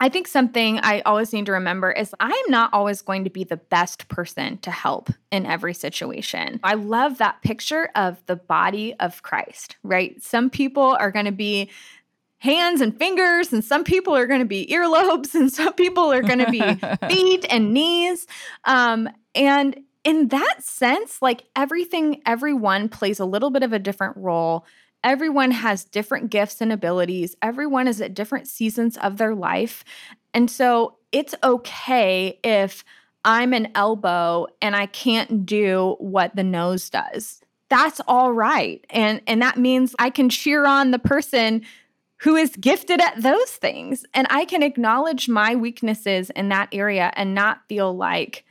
[0.00, 3.44] I think something I always need to remember is I'm not always going to be
[3.44, 6.60] the best person to help in every situation.
[6.62, 10.20] I love that picture of the body of Christ, right?
[10.22, 11.70] Some people are going to be
[12.44, 16.22] hands and fingers, and some people are going to be earlobes, and some people are
[16.22, 16.60] going to be
[17.08, 18.26] feet and knees.
[18.64, 24.16] Um, and in that sense, like everything, everyone plays a little bit of a different
[24.16, 24.64] role
[25.04, 27.36] Everyone has different gifts and abilities.
[27.42, 29.84] Everyone is at different seasons of their life.
[30.32, 32.84] And so it's okay if
[33.22, 37.42] I'm an elbow and I can't do what the nose does.
[37.68, 38.84] That's all right.
[38.90, 41.62] And and that means I can cheer on the person
[42.24, 47.12] who is gifted at those things and I can acknowledge my weaknesses in that area
[47.16, 48.44] and not feel like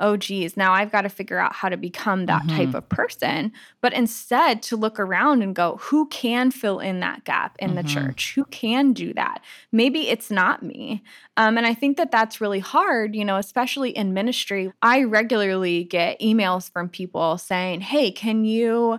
[0.00, 2.56] oh, geez, now I've got to figure out how to become that mm-hmm.
[2.56, 3.52] type of person.
[3.82, 7.76] But instead, to look around and go, who can fill in that gap in mm-hmm.
[7.76, 8.32] the church?
[8.34, 9.42] Who can do that?
[9.70, 11.04] Maybe it's not me.
[11.36, 14.72] Um, and I think that that's really hard, you know, especially in ministry.
[14.80, 18.98] I regularly get emails from people saying, hey, can you?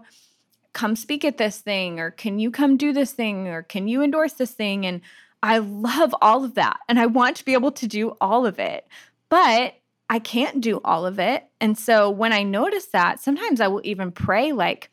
[0.74, 4.02] Come speak at this thing or can you come do this thing or can you
[4.02, 5.02] endorse this thing and
[5.44, 8.60] I love all of that and I want to be able to do all of
[8.60, 8.88] it.
[9.30, 9.76] But
[10.10, 11.46] I can't do all of it.
[11.60, 14.90] And so when I notice that, sometimes I will even pray, like,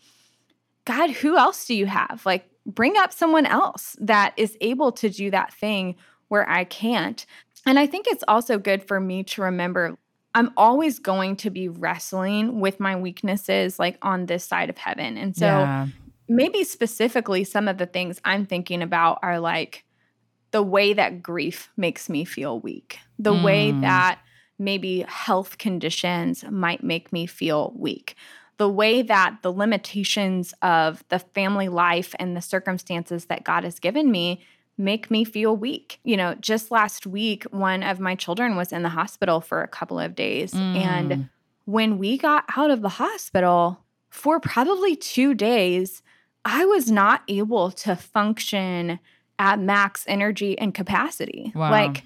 [0.84, 2.22] God, who else do you have?
[2.24, 5.96] Like, bring up someone else that is able to do that thing
[6.28, 7.26] where I can't.
[7.66, 9.98] And I think it's also good for me to remember
[10.34, 15.16] I'm always going to be wrestling with my weaknesses, like on this side of heaven.
[15.16, 15.86] And so yeah.
[16.28, 19.84] maybe specifically, some of the things I'm thinking about are like
[20.50, 23.42] the way that grief makes me feel weak, the mm.
[23.42, 24.20] way that
[24.58, 28.14] maybe health conditions might make me feel weak.
[28.56, 33.78] The way that the limitations of the family life and the circumstances that God has
[33.78, 34.42] given me
[34.78, 36.00] make me feel weak.
[36.04, 39.68] You know, just last week, one of my children was in the hospital for a
[39.68, 40.54] couple of days.
[40.54, 40.76] Mm.
[40.76, 41.28] And
[41.64, 46.02] when we got out of the hospital for probably two days,
[46.44, 49.00] I was not able to function
[49.38, 51.52] at max energy and capacity.
[51.54, 51.70] Wow.
[51.70, 52.04] Like,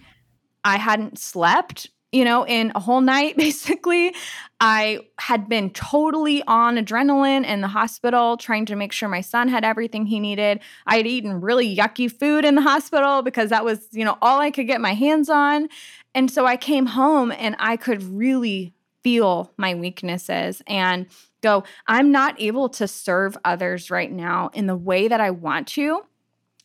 [0.65, 4.15] I hadn't slept you know, in a whole night, basically.
[4.61, 9.49] I had been totally on adrenaline in the hospital, trying to make sure my son
[9.49, 10.61] had everything he needed.
[10.87, 14.41] I had eaten really yucky food in the hospital because that was, you know, all
[14.41, 15.69] I could get my hands on.
[16.15, 18.73] And so I came home and I could really
[19.03, 21.07] feel my weaknesses and
[21.43, 25.67] go, I'm not able to serve others right now in the way that I want
[25.69, 26.03] to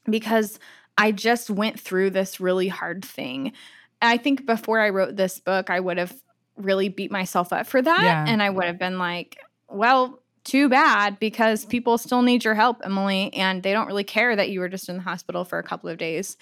[0.05, 0.59] because
[0.97, 3.53] I just went through this really hard thing.
[4.01, 6.13] I think before I wrote this book, I would have
[6.55, 8.03] really beat myself up for that.
[8.03, 8.25] Yeah.
[8.27, 9.37] And I would have been like,
[9.69, 14.35] well, too bad because people still need your help, Emily, and they don't really care
[14.35, 16.37] that you were just in the hospital for a couple of days.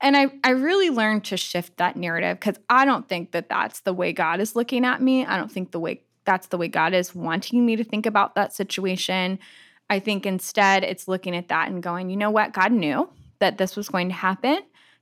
[0.00, 3.80] And I, I really learned to shift that narrative because I don't think that that's
[3.80, 5.24] the way God is looking at me.
[5.24, 8.34] I don't think the way that's the way God is wanting me to think about
[8.34, 9.38] that situation.
[9.88, 12.52] I think instead it's looking at that and going, you know what?
[12.52, 14.58] God knew that this was going to happen.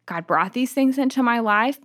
[0.06, 1.78] God brought these things into my life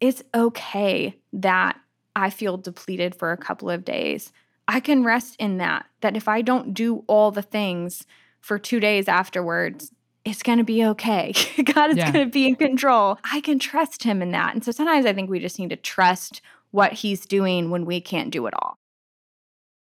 [0.00, 1.78] it's okay that
[2.16, 4.32] I feel depleted for a couple of days.
[4.66, 8.06] I can rest in that, that if I don't do all the things
[8.40, 9.90] for two days afterwards,
[10.24, 11.32] it's going to be okay.
[11.64, 12.10] God is yeah.
[12.10, 13.18] going to be in control.
[13.30, 14.54] I can trust Him in that.
[14.54, 18.00] And so sometimes I think we just need to trust what He's doing when we
[18.00, 18.78] can't do it all.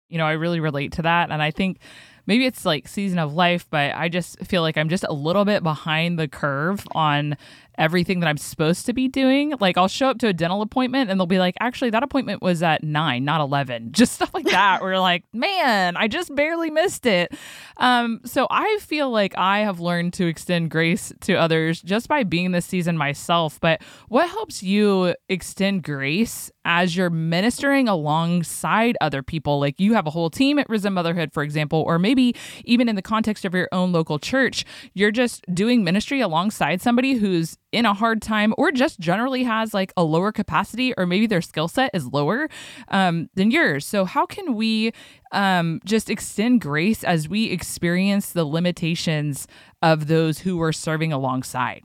[0.09, 1.31] You know, I really relate to that.
[1.31, 1.79] And I think
[2.27, 5.45] maybe it's like season of life, but I just feel like I'm just a little
[5.45, 7.37] bit behind the curve on
[7.81, 9.55] everything that I'm supposed to be doing.
[9.59, 12.43] Like I'll show up to a dental appointment and they'll be like, actually, that appointment
[12.43, 13.91] was at nine, not 11.
[14.01, 14.81] Just stuff like that.
[14.81, 17.33] Where like, man, I just barely missed it.
[17.77, 22.23] Um, so I feel like I have learned to extend grace to others just by
[22.23, 23.59] being this season myself.
[23.59, 29.59] But what helps you extend grace as you're ministering alongside other people?
[29.59, 32.95] Like you have a whole team at Risen Motherhood, for example, or maybe even in
[32.95, 37.85] the context of your own local church, you're just doing ministry alongside somebody who's in
[37.85, 41.67] a hard time or just generally has like a lower capacity or maybe their skill
[41.67, 42.49] set is lower
[42.89, 43.85] um, than yours.
[43.85, 44.91] So, how can we
[45.31, 49.47] um, just extend grace as we experience the limitations
[49.81, 51.83] of those who are serving alongside?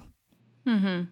[0.67, 1.05] Mm-hmm.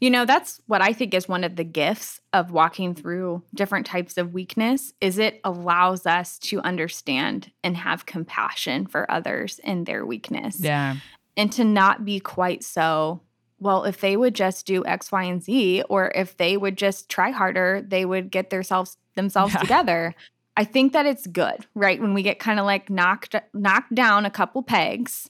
[0.00, 3.86] You know, that's what I think is one of the gifts of walking through different
[3.86, 9.84] types of weakness is it allows us to understand and have compassion for others in
[9.84, 10.60] their weakness.
[10.60, 10.96] Yeah.
[11.36, 13.22] And to not be quite so
[13.60, 17.08] well, if they would just do X, Y, and Z, or if they would just
[17.08, 19.60] try harder, they would get themselves themselves yeah.
[19.60, 20.14] together.
[20.56, 22.00] I think that it's good, right?
[22.00, 25.28] When we get kind of like knocked knocked down a couple pegs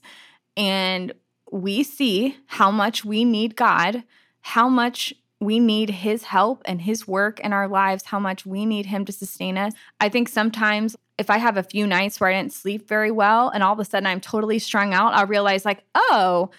[0.57, 1.13] and
[1.51, 4.03] we see how much we need God,
[4.41, 8.65] how much we need his help and his work in our lives, how much we
[8.65, 9.73] need him to sustain us.
[9.99, 13.49] I think sometimes if I have a few nights where I didn't sleep very well
[13.49, 16.49] and all of a sudden I'm totally strung out, I'll realize like, "Oh,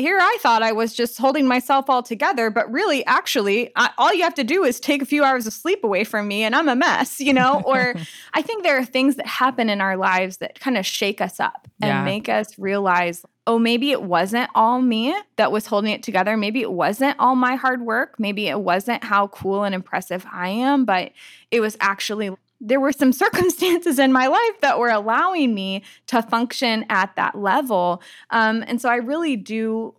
[0.00, 4.12] here I thought I was just holding myself all together, but really, actually, I, all
[4.12, 6.54] you have to do is take a few hours of sleep away from me and
[6.54, 7.62] I'm a mess, you know?
[7.66, 7.94] or
[8.34, 11.38] I think there are things that happen in our lives that kind of shake us
[11.38, 12.04] up and yeah.
[12.04, 16.36] make us realize, oh, maybe it wasn't all me that was holding it together.
[16.36, 18.18] Maybe it wasn't all my hard work.
[18.18, 21.12] Maybe it wasn't how cool and impressive I am, but
[21.50, 22.30] it was actually
[22.60, 27.36] there were some circumstances in my life that were allowing me to function at that
[27.36, 28.02] level.
[28.30, 29.94] Um, and so I really do.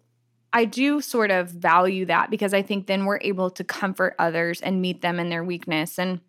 [0.53, 4.59] I do sort of value that because I think then we're able to comfort others
[4.59, 5.97] and meet them in their weakness.
[5.97, 6.19] And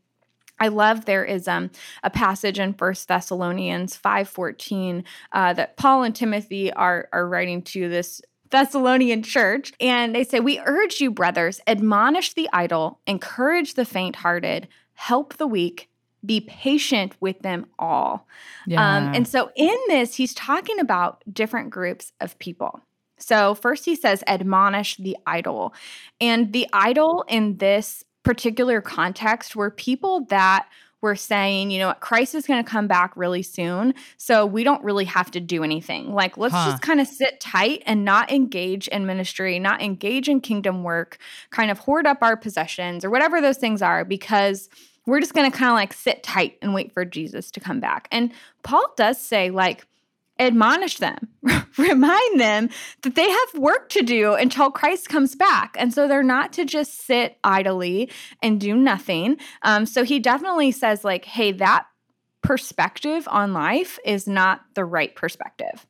[0.60, 1.72] I love there is um,
[2.04, 5.02] a passage in First Thessalonians 5.14
[5.32, 9.72] uh, that Paul and Timothy are, are writing to this Thessalonian church.
[9.80, 15.36] And they say, We urge you, brothers, admonish the idle, encourage the faint hearted, help
[15.36, 15.88] the weak,
[16.24, 18.26] be patient with them all.
[18.66, 18.96] Yeah.
[18.96, 22.80] Um, and so in this, he's talking about different groups of people.
[23.18, 25.74] So first he says, admonish the idle.
[26.20, 30.66] And the idle in this particular context were people that
[31.00, 33.94] were saying, you know, Christ is going to come back really soon.
[34.16, 36.14] So we don't really have to do anything.
[36.14, 36.70] Like, let's huh.
[36.70, 41.18] just kind of sit tight and not engage in ministry, not engage in kingdom work,
[41.50, 44.68] kind of hoard up our possessions or whatever those things are, because
[45.06, 47.80] we're just going to kind of like sit tight and wait for Jesus to come
[47.80, 48.08] back.
[48.10, 48.32] And
[48.62, 49.86] Paul does say, like,
[50.38, 51.28] admonish them,
[51.78, 52.68] remind them
[53.02, 55.76] that they have work to do until Christ comes back.
[55.78, 58.10] And so they're not to just sit idly
[58.42, 59.36] and do nothing.
[59.62, 61.86] Um, so he definitely says, like, hey, that
[62.42, 65.86] perspective on life is not the right perspective.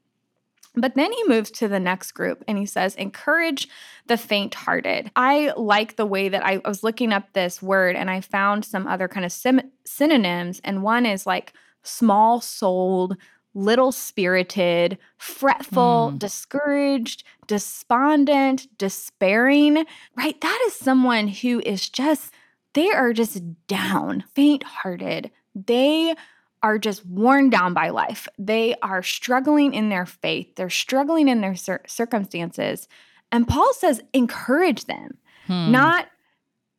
[0.74, 3.68] But then he moves to the next group and he says, encourage
[4.06, 5.10] the faint hearted.
[5.14, 8.64] I like the way that I, I, was looking up this word and I found
[8.64, 10.60] some other kind of sim- synonyms.
[10.64, 11.52] And one is like
[11.82, 13.18] small souled,
[13.54, 16.18] little spirited, fretful, mm.
[16.18, 19.84] discouraged, despondent, despairing,
[20.16, 20.40] right?
[20.40, 22.32] That is someone who is just,
[22.72, 25.30] they are just down, faint hearted.
[25.54, 26.14] They
[26.62, 28.28] are just worn down by life.
[28.38, 32.88] They are struggling in their faith, they're struggling in their cir- circumstances.
[33.30, 35.70] And Paul says, encourage them, hmm.
[35.70, 36.06] not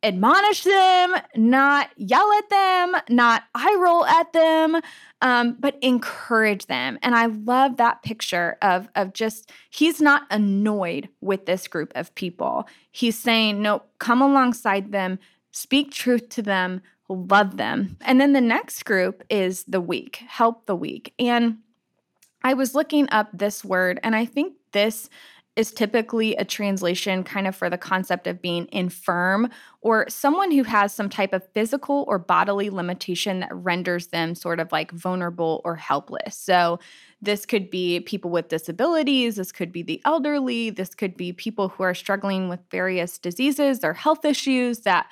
[0.04, 4.80] admonish them, not yell at them, not eye roll at them,
[5.22, 6.98] um, but encourage them.
[7.02, 12.14] And I love that picture of, of just, he's not annoyed with this group of
[12.14, 12.68] people.
[12.92, 15.18] He's saying, no, come alongside them,
[15.54, 17.96] speak truth to them, love them.
[18.00, 21.14] And then the next group is the weak, help the weak.
[21.18, 21.58] And
[22.42, 25.08] I was looking up this word, and I think this
[25.54, 29.48] is typically a translation kind of for the concept of being infirm
[29.80, 34.58] or someone who has some type of physical or bodily limitation that renders them sort
[34.58, 36.36] of like vulnerable or helpless.
[36.36, 36.80] So,
[37.22, 41.68] this could be people with disabilities, this could be the elderly, this could be people
[41.68, 45.06] who are struggling with various diseases or health issues that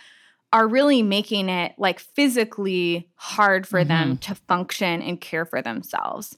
[0.52, 3.88] are really making it like physically hard for mm-hmm.
[3.88, 6.36] them to function and care for themselves.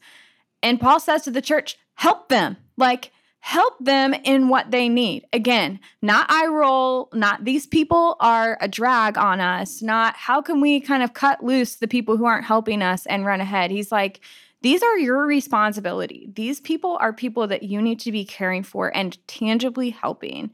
[0.62, 2.56] And Paul says to the church, help them.
[2.76, 3.10] Like,
[3.40, 5.26] help them in what they need.
[5.30, 10.62] Again, not eye roll, not these people are a drag on us, not how can
[10.62, 13.70] we kind of cut loose the people who aren't helping us and run ahead.
[13.70, 14.20] He's like,
[14.62, 16.30] these are your responsibility.
[16.34, 20.50] These people are people that you need to be caring for and tangibly helping.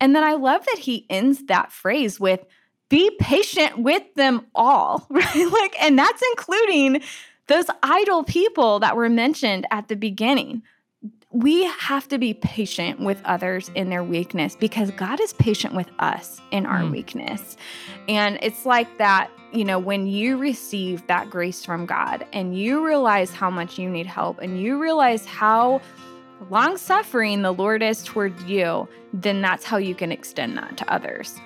[0.00, 2.40] And then I love that he ends that phrase with,
[2.90, 5.48] be patient with them all, right?
[5.50, 7.00] Like, and that's including
[7.46, 10.62] those idle people that were mentioned at the beginning
[11.32, 15.88] we have to be patient with others in their weakness because God is patient with
[16.00, 16.90] us in our mm.
[16.90, 17.56] weakness.
[18.08, 22.84] And it's like that, you know, when you receive that grace from God and you
[22.84, 25.80] realize how much you need help and you realize how
[26.48, 30.92] long suffering the Lord is toward you, then that's how you can extend that to
[30.92, 31.40] others.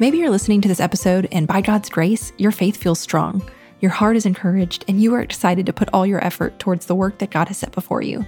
[0.00, 3.48] Maybe you're listening to this episode, and by God's grace, your faith feels strong.
[3.78, 6.96] Your heart is encouraged, and you are excited to put all your effort towards the
[6.96, 8.26] work that God has set before you.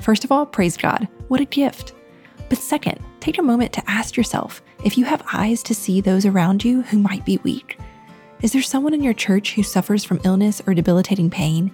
[0.00, 1.06] First of all, praise God.
[1.28, 1.92] What a gift.
[2.48, 6.24] But second, take a moment to ask yourself if you have eyes to see those
[6.24, 7.78] around you who might be weak.
[8.40, 11.70] Is there someone in your church who suffers from illness or debilitating pain?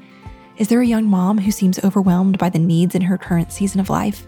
[0.56, 3.78] Is there a young mom who seems overwhelmed by the needs in her current season
[3.78, 4.26] of life?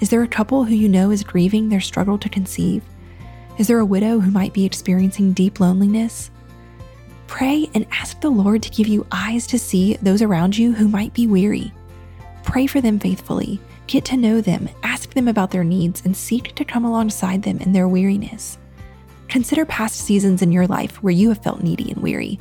[0.00, 2.84] Is there a couple who you know is grieving their struggle to conceive?
[3.58, 6.30] Is there a widow who might be experiencing deep loneliness?
[7.26, 10.88] Pray and ask the Lord to give you eyes to see those around you who
[10.88, 11.70] might be weary.
[12.44, 16.54] Pray for them faithfully, get to know them, ask them about their needs, and seek
[16.54, 18.58] to come alongside them in their weariness.
[19.28, 22.38] Consider past seasons in your life where you have felt needy and weary.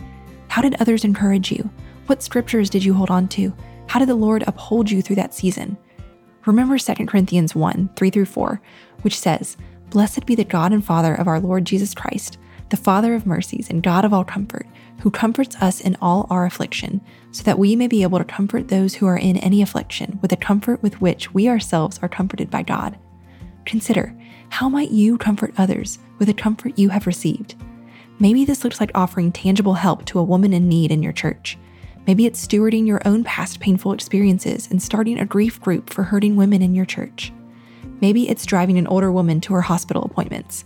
[0.47, 1.69] How did others encourage you?
[2.07, 3.53] What scriptures did you hold on to?
[3.87, 5.77] How did the Lord uphold you through that season?
[6.45, 8.61] Remember 2 Corinthians 1 3 through 4,
[9.01, 9.57] which says,
[9.91, 12.37] Blessed be the God and Father of our Lord Jesus Christ,
[12.69, 14.65] the Father of mercies and God of all comfort,
[15.01, 18.69] who comforts us in all our affliction, so that we may be able to comfort
[18.69, 22.49] those who are in any affliction with the comfort with which we ourselves are comforted
[22.49, 22.97] by God.
[23.65, 24.17] Consider,
[24.47, 27.55] how might you comfort others with the comfort you have received?
[28.17, 31.57] Maybe this looks like offering tangible help to a woman in need in your church.
[32.07, 36.37] Maybe it's stewarding your own past painful experiences and starting a grief group for hurting
[36.37, 37.33] women in your church.
[38.01, 40.65] Maybe it's driving an older woman to her hospital appointments.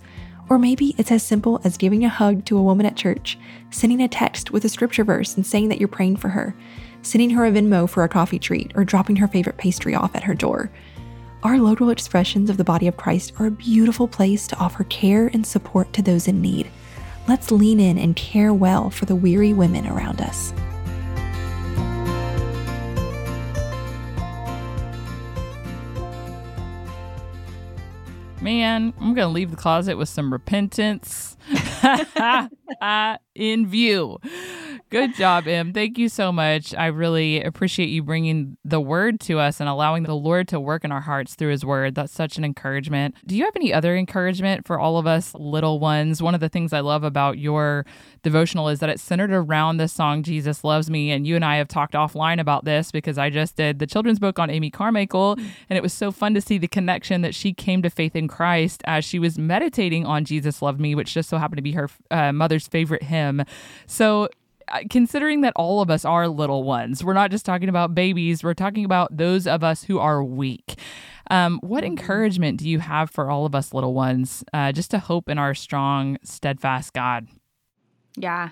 [0.50, 3.38] Or maybe it's as simple as giving a hug to a woman at church,
[3.72, 6.56] sending a text with a scripture verse and saying that you're praying for her,
[7.02, 10.24] sending her a Venmo for a coffee treat, or dropping her favorite pastry off at
[10.24, 10.72] her door.
[11.44, 15.28] Our local expressions of the body of Christ are a beautiful place to offer care
[15.28, 16.70] and support to those in need.
[17.28, 20.54] Let's lean in and care well for the weary women around us.
[28.46, 31.35] Man, I'm going to leave the closet with some repentance
[33.36, 34.18] in view.
[34.90, 35.74] Good job, Em.
[35.74, 36.74] Thank you so much.
[36.76, 40.86] I really appreciate you bringing the word to us and allowing the Lord to work
[40.86, 41.96] in our hearts through his word.
[41.96, 43.16] That's such an encouragement.
[43.26, 46.22] Do you have any other encouragement for all of us little ones?
[46.22, 47.86] One of the things I love about your
[48.24, 51.12] devotional is that it's centered around the song Jesus Loves Me.
[51.12, 54.20] And you and I have talked offline about this because I just did the children's
[54.20, 55.36] book on Amy Carmichael.
[55.36, 55.48] Mm.
[55.70, 58.28] And it was so fun to see the connection that she came to faith in
[58.28, 61.72] Christ as she was meditating on Jesus Loved Me, which just so happened to be
[61.76, 63.44] her uh, mother's favorite hymn.
[63.86, 64.30] So
[64.90, 68.54] considering that all of us are little ones, we're not just talking about babies, we're
[68.54, 70.80] talking about those of us who are weak.
[71.30, 71.98] Um, what mm-hmm.
[71.98, 75.38] encouragement do you have for all of us little ones uh, just to hope in
[75.38, 77.28] our strong, steadfast God?
[78.16, 78.50] Yeah.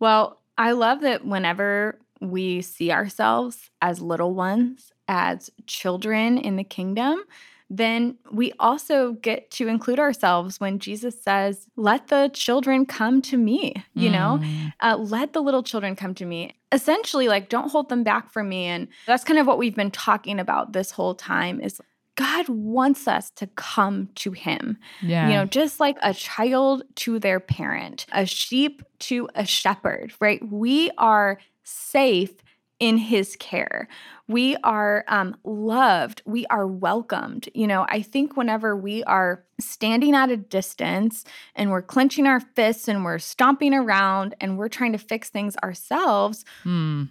[0.00, 6.64] Well, I love that whenever we see ourselves as little ones, as children in the
[6.64, 7.22] kingdom,
[7.70, 13.36] then we also get to include ourselves when Jesus says, Let the children come to
[13.36, 14.12] me, you mm.
[14.12, 14.42] know,
[14.80, 16.54] uh, let the little children come to me.
[16.72, 18.64] Essentially, like, don't hold them back from me.
[18.64, 21.80] And that's kind of what we've been talking about this whole time is
[22.14, 24.78] God wants us to come to him.
[25.02, 25.28] Yeah.
[25.28, 30.40] You know, just like a child to their parent, a sheep to a shepherd, right?
[30.50, 32.32] We are safe
[32.80, 33.88] in his care.
[34.28, 36.22] We are um, loved.
[36.26, 37.48] We are welcomed.
[37.54, 41.24] You know, I think whenever we are standing at a distance
[41.54, 45.56] and we're clenching our fists and we're stomping around and we're trying to fix things
[45.62, 47.04] ourselves, hmm.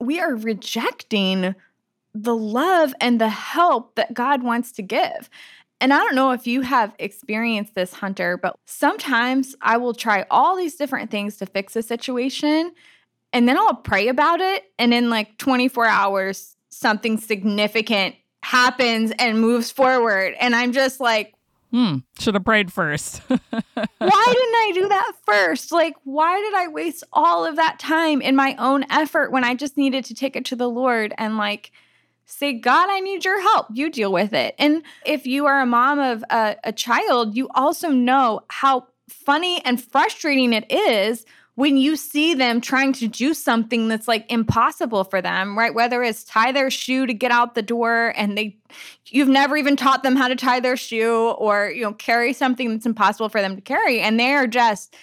[0.00, 1.54] we are rejecting
[2.14, 5.28] the love and the help that God wants to give.
[5.82, 10.26] And I don't know if you have experienced this, Hunter, but sometimes I will try
[10.30, 12.72] all these different things to fix a situation
[13.32, 14.64] and then I'll pray about it.
[14.78, 20.34] And in like 24 hours, something significant happens and moves forward.
[20.40, 21.34] And I'm just like,
[21.70, 23.18] Hmm, should have prayed first.
[23.28, 25.70] why didn't I do that first?
[25.70, 29.54] Like, why did I waste all of that time in my own effort when I
[29.54, 31.70] just needed to take it to the Lord and like
[32.26, 33.68] say, God, I need your help.
[33.72, 34.56] You deal with it.
[34.58, 39.64] And if you are a mom of a, a child, you also know how funny
[39.64, 41.24] and frustrating it is
[41.60, 45.74] when you see them trying to do something that's like impossible for them, right?
[45.74, 48.56] Whether it's tie their shoe to get out the door and they
[49.08, 52.70] you've never even taught them how to tie their shoe or you know carry something
[52.70, 54.96] that's impossible for them to carry and they're just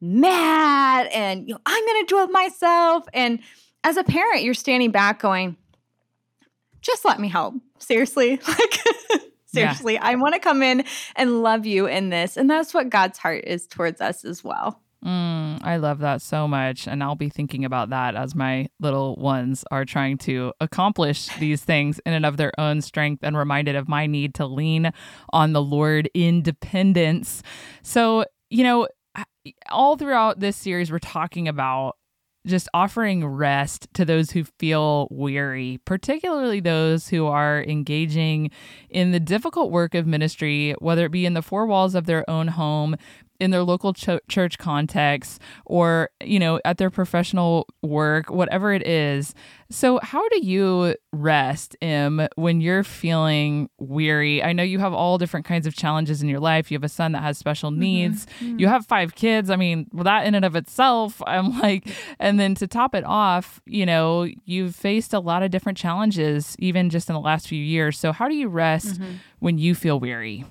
[0.00, 3.38] mad and you know I'm going to do it myself and
[3.84, 5.56] as a parent you're standing back going
[6.80, 7.54] just let me help.
[7.78, 8.40] Seriously.
[8.48, 8.80] Like
[9.46, 10.06] seriously, yeah.
[10.06, 10.84] I want to come in
[11.14, 14.80] and love you in this and that's what God's heart is towards us as well.
[15.04, 16.86] Mm, I love that so much.
[16.86, 21.62] And I'll be thinking about that as my little ones are trying to accomplish these
[21.64, 24.92] things in and of their own strength and reminded of my need to lean
[25.32, 27.42] on the Lord in dependence.
[27.82, 28.88] So, you know,
[29.70, 31.96] all throughout this series, we're talking about
[32.46, 38.50] just offering rest to those who feel weary, particularly those who are engaging
[38.88, 42.28] in the difficult work of ministry, whether it be in the four walls of their
[42.30, 42.96] own home,
[43.40, 48.86] in their local ch- church context or you know at their professional work whatever it
[48.86, 49.34] is
[49.70, 55.16] so how do you rest em when you're feeling weary i know you have all
[55.18, 57.80] different kinds of challenges in your life you have a son that has special mm-hmm.
[57.80, 58.58] needs mm-hmm.
[58.58, 61.88] you have five kids i mean well, that in and of itself i'm like
[62.18, 66.54] and then to top it off you know you've faced a lot of different challenges
[66.58, 69.14] even just in the last few years so how do you rest mm-hmm.
[69.38, 70.44] when you feel weary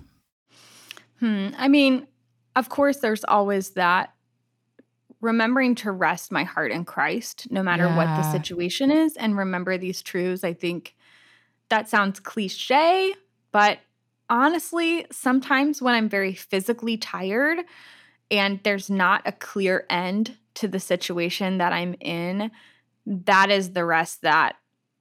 [1.20, 1.50] Hmm.
[1.58, 2.08] I mean,
[2.56, 4.14] of course, there's always that
[5.22, 7.97] remembering to rest my heart in Christ, no matter yeah.
[7.97, 10.43] what the situation is, and remember these truths.
[10.43, 10.95] I think
[11.70, 13.14] that sounds cliche,
[13.52, 13.80] but
[14.30, 17.60] honestly, sometimes when I'm very physically tired
[18.32, 22.52] and there's not a clear end to the situation that I'm in,
[23.06, 24.56] that is the rest that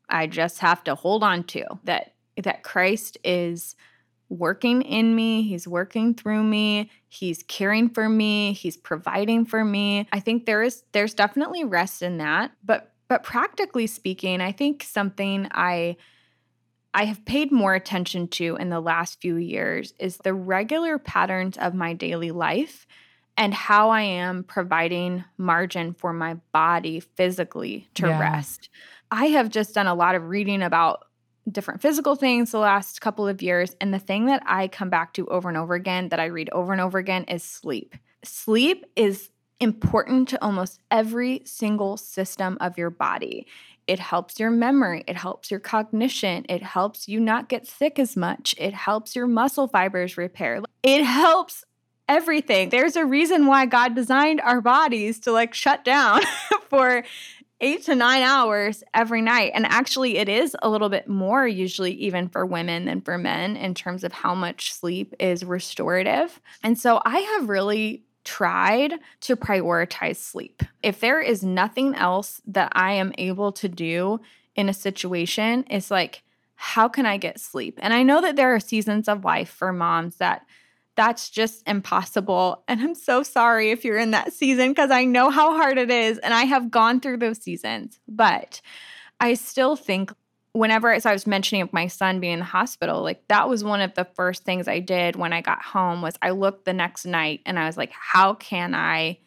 [0.09, 1.64] I just have to hold on to.
[1.84, 3.74] That that Christ is
[4.28, 10.06] working in me, he's working through me, he's caring for me, he's providing for me.
[10.12, 14.82] I think there is there's definitely rest in that, but but practically speaking, I think
[14.82, 15.96] something I
[16.94, 21.56] I have paid more attention to in the last few years is the regular patterns
[21.58, 22.86] of my daily life
[23.36, 28.18] and how I am providing margin for my body physically to Yeah.
[28.18, 28.68] rest.
[29.10, 31.04] I have just done a lot of reading about
[31.51, 33.74] different physical things the last couple of years.
[33.80, 36.51] And the thing that I come back to over and over again, that I read
[36.51, 37.94] over and over again, is sleep.
[38.24, 39.30] Sleep is
[39.61, 43.46] important to almost every single system of your body.
[43.86, 48.16] It helps your memory, it helps your cognition, it helps you not get sick as
[48.16, 50.61] much, it helps your muscle fibers repair.
[50.82, 51.64] It helps
[52.09, 52.68] everything.
[52.68, 56.20] There's a reason why God designed our bodies to like shut down
[56.68, 57.03] for
[57.61, 59.52] eight to nine hours every night.
[59.54, 63.56] And actually, it is a little bit more usually, even for women than for men,
[63.56, 66.40] in terms of how much sleep is restorative.
[66.62, 70.62] And so I have really tried to prioritize sleep.
[70.82, 74.20] If there is nothing else that I am able to do
[74.54, 76.22] in a situation, it's like,
[76.54, 77.78] how can I get sleep?
[77.80, 80.44] And I know that there are seasons of life for moms that
[80.99, 82.64] that's just impossible.
[82.66, 85.92] And I'm so sorry if you're in that season because I know how hard it
[85.92, 86.18] is.
[86.18, 88.01] And I have gone through those seasons.
[88.09, 88.61] But
[89.20, 90.12] I still think
[90.55, 93.80] whenever as I was mentioning my son being in the hospital, like that was one
[93.80, 97.07] of the first things I did when I got home was I looked the next
[97.07, 99.20] night and I was like, how can I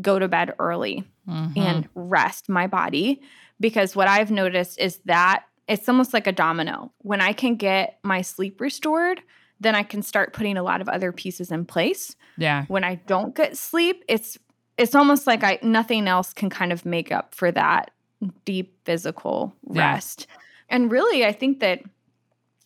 [0.00, 1.52] go to bed early Mhm.
[1.58, 3.20] and rest my body?
[3.60, 6.90] Because what I've noticed is that it's almost like a domino.
[7.02, 9.20] When I can get my sleep restored,
[9.60, 12.14] then I can start putting a lot of other pieces in place.
[12.36, 12.64] yeah.
[12.68, 14.38] When I don't get sleep, it's
[14.76, 17.90] it's almost like I nothing else can kind of make up for that
[18.44, 19.92] deep physical Yeah.
[19.92, 20.26] rest.
[20.68, 21.82] And really, I think that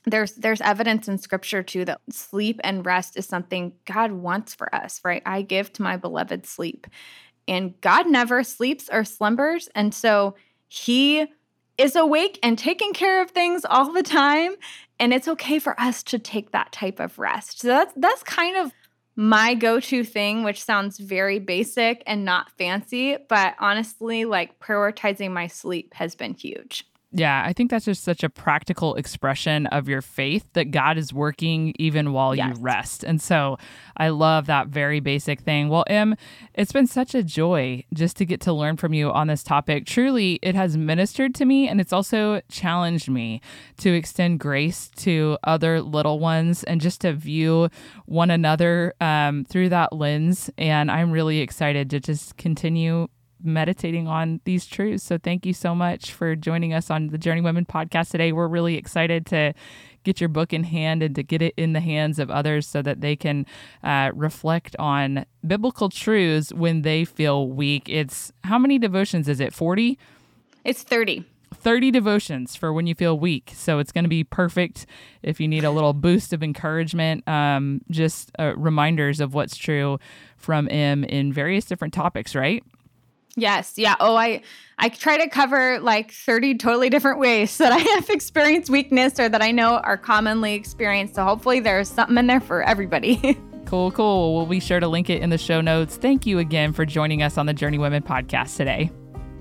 [0.05, 4.75] there's there's evidence in scripture too that sleep and rest is something God wants for
[4.75, 5.23] us, right?
[5.25, 6.87] I give to my beloved sleep.
[7.49, 10.35] And God never sleeps or slumbers, and so
[10.69, 11.27] he
[11.83, 14.55] is awake and taking care of things all the time,
[15.01, 17.61] and it's okay for us to take that type of rest.
[17.61, 18.73] So that's that's kind of
[19.17, 25.49] my go-to thing, which sounds very basic and not fancy, but honestly, like prioritizing my
[25.49, 26.87] sleep has been huge.
[27.15, 31.13] Yeah, I think that's just such a practical expression of your faith that God is
[31.13, 32.57] working even while Yes.
[32.57, 33.05] you rest.
[33.05, 33.59] And so
[33.99, 35.69] I love that very basic thing.
[35.69, 36.17] Well, Em,
[36.55, 39.85] it's been such a joy just to get to learn from you on this topic.
[39.85, 43.43] Truly, it has ministered to me and it's also challenged me
[43.79, 47.69] to extend grace to other little ones and just to view
[48.07, 50.49] one another um, through that lens.
[50.57, 53.09] And I'm really excited to just continue
[53.45, 55.05] meditating on these truths.
[55.05, 58.33] So thank you so much for joining us on the Journeywomen podcast today.
[58.33, 59.55] We're really excited to
[60.05, 62.83] get your book in hand and to get it in the hands of others so
[62.83, 63.47] that they can
[63.83, 67.89] uh, reflect on biblical truths when they feel weak.
[67.89, 69.53] It's how many devotions is it?
[69.53, 69.99] 40?
[70.65, 71.25] It's 30.
[71.55, 73.53] 30 devotions for when you feel weak.
[73.55, 74.87] So it's going to be perfect
[75.23, 77.27] if you need a little boost of encouragement.
[77.29, 79.99] Um, just uh, reminders of what's true
[80.37, 82.65] from Em in various different topics, right?
[83.37, 83.97] Yes, yeah.
[84.01, 84.43] Oh, I
[84.79, 89.29] I try to cover like 30 totally different ways that I have experienced weakness or
[89.29, 91.15] that I know are commonly experienced.
[91.15, 93.39] So hopefully there's something in there for everybody.
[93.65, 94.37] Cool, cool.
[94.37, 95.97] We'll be sure to link it in the show notes.
[95.97, 98.91] Thank you again for joining us on the Journeywomen podcast today.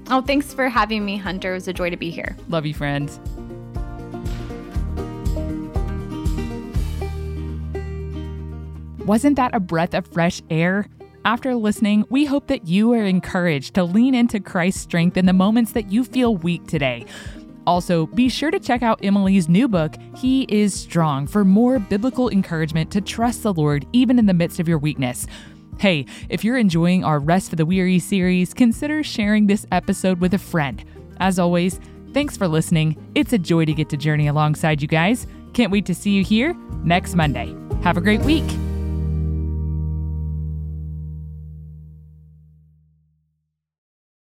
[0.09, 1.51] oh, thanks for having me, Hunter.
[1.51, 2.37] It was a joy to be here.
[2.47, 3.19] Love you, friends.
[9.05, 10.87] Wasn't that a breath of fresh air?
[11.23, 15.33] After listening, we hope that you are encouraged to lean into Christ's strength in the
[15.33, 17.05] moments that you feel weak today.
[17.67, 22.29] Also, be sure to check out Emily's new book, He is Strong, for more biblical
[22.29, 25.27] encouragement to trust the Lord even in the midst of your weakness.
[25.77, 30.33] Hey, if you're enjoying our Rest for the Weary series, consider sharing this episode with
[30.33, 30.83] a friend.
[31.19, 31.79] As always,
[32.15, 32.97] thanks for listening.
[33.13, 35.27] It's a joy to get to journey alongside you guys.
[35.53, 37.55] Can't wait to see you here next Monday.
[37.83, 38.49] Have a great week.